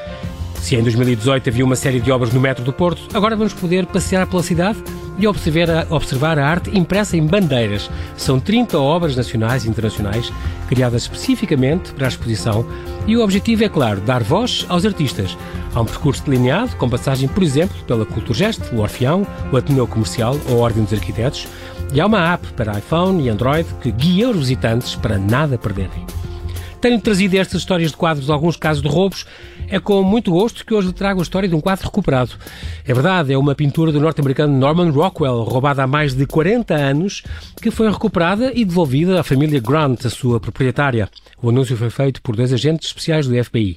Se 0.60 0.76
em 0.76 0.82
2018 0.82 1.48
havia 1.48 1.64
uma 1.64 1.74
série 1.74 2.00
de 2.00 2.12
obras 2.12 2.32
no 2.32 2.40
metro 2.40 2.62
do 2.62 2.72
Porto, 2.72 3.02
agora 3.14 3.34
vamos 3.34 3.52
poder 3.52 3.86
passear 3.86 4.26
pela 4.26 4.42
cidade 4.42 4.78
e 5.18 5.26
observar 5.26 5.70
a, 5.70 5.86
observar 5.90 6.38
a 6.38 6.46
arte 6.46 6.70
impressa 6.78 7.16
em 7.16 7.26
bandeiras. 7.26 7.90
São 8.16 8.38
30 8.38 8.78
obras 8.78 9.16
nacionais 9.16 9.64
e 9.64 9.68
internacionais 9.68 10.32
criadas 10.68 11.02
especificamente 11.02 11.92
para 11.92 12.06
a 12.06 12.08
exposição 12.08 12.64
e 13.06 13.16
o 13.16 13.24
objetivo 13.24 13.64
é, 13.64 13.68
claro, 13.68 14.00
dar 14.02 14.22
voz 14.22 14.64
aos 14.68 14.84
artistas. 14.84 15.36
Há 15.74 15.80
um 15.80 15.86
percurso 15.86 16.24
delineado, 16.24 16.76
com 16.76 16.88
passagem, 16.88 17.28
por 17.28 17.42
exemplo, 17.42 17.76
pela 17.84 18.06
Culturgest, 18.06 18.60
o 18.72 18.80
Orfeão, 18.80 19.26
o 19.50 19.56
Ateneu 19.56 19.86
Comercial 19.86 20.38
ou 20.48 20.58
a 20.58 20.64
Ordem 20.66 20.84
dos 20.84 20.92
Arquitetos, 20.92 21.48
e 21.92 22.00
há 22.00 22.06
uma 22.06 22.34
app 22.34 22.46
para 22.52 22.78
iPhone 22.78 23.24
e 23.24 23.28
Android 23.28 23.68
que 23.80 23.90
guia 23.90 24.28
os 24.28 24.36
visitantes 24.36 24.94
para 24.94 25.18
nada 25.18 25.58
perderem. 25.58 26.06
Tenho 26.80 26.98
trazido 26.98 27.36
estas 27.36 27.60
histórias 27.60 27.90
de 27.90 27.96
quadros 27.96 28.30
alguns 28.30 28.56
casos 28.56 28.82
de 28.82 28.88
roubos. 28.88 29.26
É 29.72 29.78
com 29.78 30.02
muito 30.02 30.33
gosto 30.33 30.66
que 30.66 30.74
hoje 30.74 30.88
lhe 30.88 30.92
trago 30.92 31.20
a 31.20 31.22
história 31.22 31.48
de 31.48 31.54
um 31.54 31.61
quadro 31.61 31.85
recuperado. 31.85 32.33
É 32.85 32.92
verdade, 32.92 33.33
é 33.33 33.38
uma 33.38 33.54
pintura 33.54 33.92
do 33.92 34.00
norte-americano 34.00 34.52
Norman 34.52 34.90
Rockwell, 34.90 35.44
roubada 35.44 35.85
há 35.85 35.87
mais 35.87 36.12
de 36.12 36.26
40 36.26 36.74
anos, 36.74 37.22
que 37.62 37.70
foi 37.70 37.88
recuperada 37.88 38.50
e 38.52 38.64
devolvida 38.64 39.20
à 39.20 39.22
família 39.22 39.61
Grant, 39.61 40.04
a 40.04 40.11
sua 40.11 40.40
proprietária. 40.40 41.09
O 41.40 41.50
anúncio 41.50 41.76
foi 41.76 41.88
feito 41.88 42.20
por 42.20 42.35
dois 42.35 42.52
agentes 42.52 42.88
especiais 42.88 43.28
do 43.28 43.44
FBI. 43.44 43.76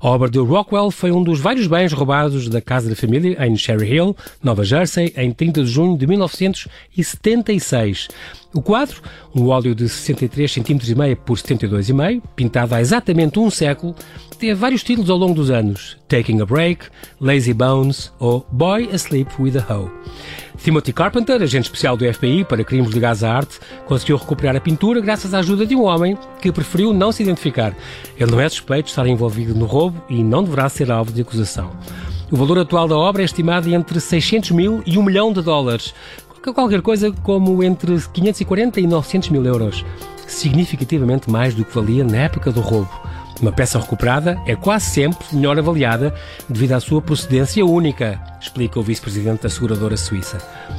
A 0.00 0.08
obra 0.08 0.30
de 0.30 0.38
Rockwell 0.38 0.90
foi 0.90 1.12
um 1.12 1.22
dos 1.22 1.40
vários 1.40 1.66
bens 1.66 1.92
roubados 1.92 2.48
da 2.48 2.62
casa 2.62 2.88
da 2.88 2.96
família 2.96 3.36
em 3.46 3.54
Cherry 3.54 3.94
Hill, 3.94 4.16
Nova 4.42 4.64
Jersey, 4.64 5.12
em 5.14 5.30
30 5.30 5.62
de 5.62 5.70
junho 5.70 5.98
de 5.98 6.06
1976. 6.06 8.08
O 8.54 8.62
quadro, 8.62 9.02
um 9.34 9.48
óleo 9.48 9.74
de 9.74 9.88
63 9.88 10.52
cm 10.52 11.16
por 11.24 11.36
72,5, 11.36 12.22
pintado 12.36 12.72
há 12.72 12.80
exatamente 12.80 13.36
um 13.40 13.50
século, 13.50 13.96
teve 14.36 14.54
vários 14.54 14.82
títulos 14.82 15.10
ao 15.10 15.16
longo 15.16 15.34
dos 15.34 15.50
anos: 15.50 15.96
Taking 16.08 16.40
a 16.40 16.46
Break, 16.46 16.86
Lazy 17.20 17.52
Bones 17.52 18.12
ou 18.18 18.46
Boy 18.50 18.88
Asleep 18.92 19.30
with 19.38 19.58
a 19.58 19.72
Hoe. 19.72 19.90
Timothy 20.62 20.92
Carpenter, 20.92 21.42
agente 21.42 21.64
especial 21.64 21.96
do 21.96 22.10
FBI 22.12 22.44
para 22.44 22.64
crimes 22.64 22.90
ligados 22.90 23.22
à 23.22 23.34
arte, 23.34 23.58
conseguiu 23.86 24.16
recuperar 24.16 24.56
a 24.56 24.60
pintura 24.60 25.00
graças 25.00 25.34
à 25.34 25.40
ajuda 25.40 25.66
de 25.66 25.76
um 25.76 25.84
homem 25.84 26.16
que 26.40 26.52
preferiu 26.52 26.92
não 26.92 27.12
se 27.12 27.22
identificar. 27.22 27.74
Ele 28.16 28.30
não 28.30 28.40
é 28.40 28.48
suspeito 28.48 28.84
de 28.84 28.90
estar 28.90 29.06
envolvido 29.06 29.54
no 29.54 29.66
roubo 29.66 30.02
e 30.08 30.22
não 30.22 30.42
deverá 30.42 30.68
ser 30.68 30.90
alvo 30.90 31.12
de 31.12 31.22
acusação. 31.22 31.70
O 32.30 32.36
valor 32.36 32.58
atual 32.58 32.88
da 32.88 32.96
obra 32.96 33.22
é 33.22 33.24
estimado 33.24 33.72
entre 33.72 34.00
600 34.00 34.52
mil 34.52 34.82
e 34.86 34.96
1 34.96 35.02
milhão 35.02 35.32
de 35.32 35.42
dólares, 35.42 35.94
qualquer 36.54 36.82
coisa 36.82 37.12
como 37.22 37.62
entre 37.62 38.00
540 38.12 38.80
e 38.80 38.86
900 38.86 39.28
mil 39.30 39.44
euros, 39.44 39.84
significativamente 40.26 41.30
mais 41.30 41.54
do 41.54 41.64
que 41.64 41.74
valia 41.74 42.04
na 42.04 42.16
época 42.18 42.50
do 42.50 42.60
roubo. 42.60 42.90
Uma 43.40 43.52
peça 43.52 43.78
recuperada 43.78 44.40
é 44.46 44.54
quase 44.54 44.86
sempre 44.86 45.26
melhor 45.32 45.58
avaliada 45.58 46.14
devido 46.48 46.72
à 46.72 46.80
sua 46.80 47.02
procedência 47.02 47.64
única, 47.66 48.20
explica 48.40 48.78
o 48.78 48.82
vice-presidente 48.82 49.42
da 49.42 49.50
seguradora 49.50 49.96
suíça. 49.96 50.38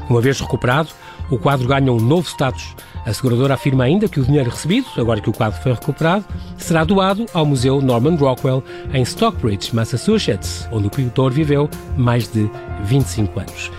Uma 0.09 0.21
vez 0.21 0.39
recuperado, 0.39 0.89
o 1.29 1.37
quadro 1.37 1.67
ganha 1.67 1.91
um 1.91 1.99
novo 1.99 2.27
status. 2.27 2.75
A 3.05 3.13
seguradora 3.13 3.53
afirma 3.53 3.83
ainda 3.83 4.07
que 4.07 4.19
o 4.19 4.23
dinheiro 4.23 4.49
recebido, 4.49 4.87
agora 4.97 5.21
que 5.21 5.29
o 5.29 5.33
quadro 5.33 5.61
foi 5.61 5.73
recuperado, 5.73 6.25
será 6.57 6.83
doado 6.83 7.25
ao 7.33 7.45
Museu 7.45 7.81
Norman 7.81 8.15
Rockwell 8.15 8.63
em 8.93 9.03
Stockbridge, 9.03 9.75
Massachusetts, 9.75 10.67
onde 10.71 10.87
o 10.87 10.89
pintor 10.89 11.31
viveu 11.31 11.69
mais 11.97 12.27
de 12.27 12.49
25 12.83 13.39
anos. 13.39 13.71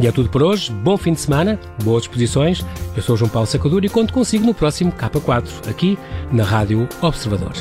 E 0.00 0.06
é 0.06 0.12
tudo 0.12 0.28
por 0.28 0.42
hoje. 0.42 0.72
Bom 0.72 0.96
fim 0.96 1.12
de 1.12 1.20
semana, 1.20 1.60
boas 1.84 2.04
exposições. 2.04 2.64
Eu 2.96 3.02
sou 3.02 3.16
João 3.16 3.30
Paulo 3.30 3.46
Sacadura 3.46 3.84
e 3.84 3.90
conto 3.90 4.12
consigo 4.12 4.46
no 4.46 4.54
próximo 4.54 4.90
K4, 4.92 5.68
aqui 5.68 5.98
na 6.32 6.44
Rádio 6.44 6.88
Observador. 7.02 7.52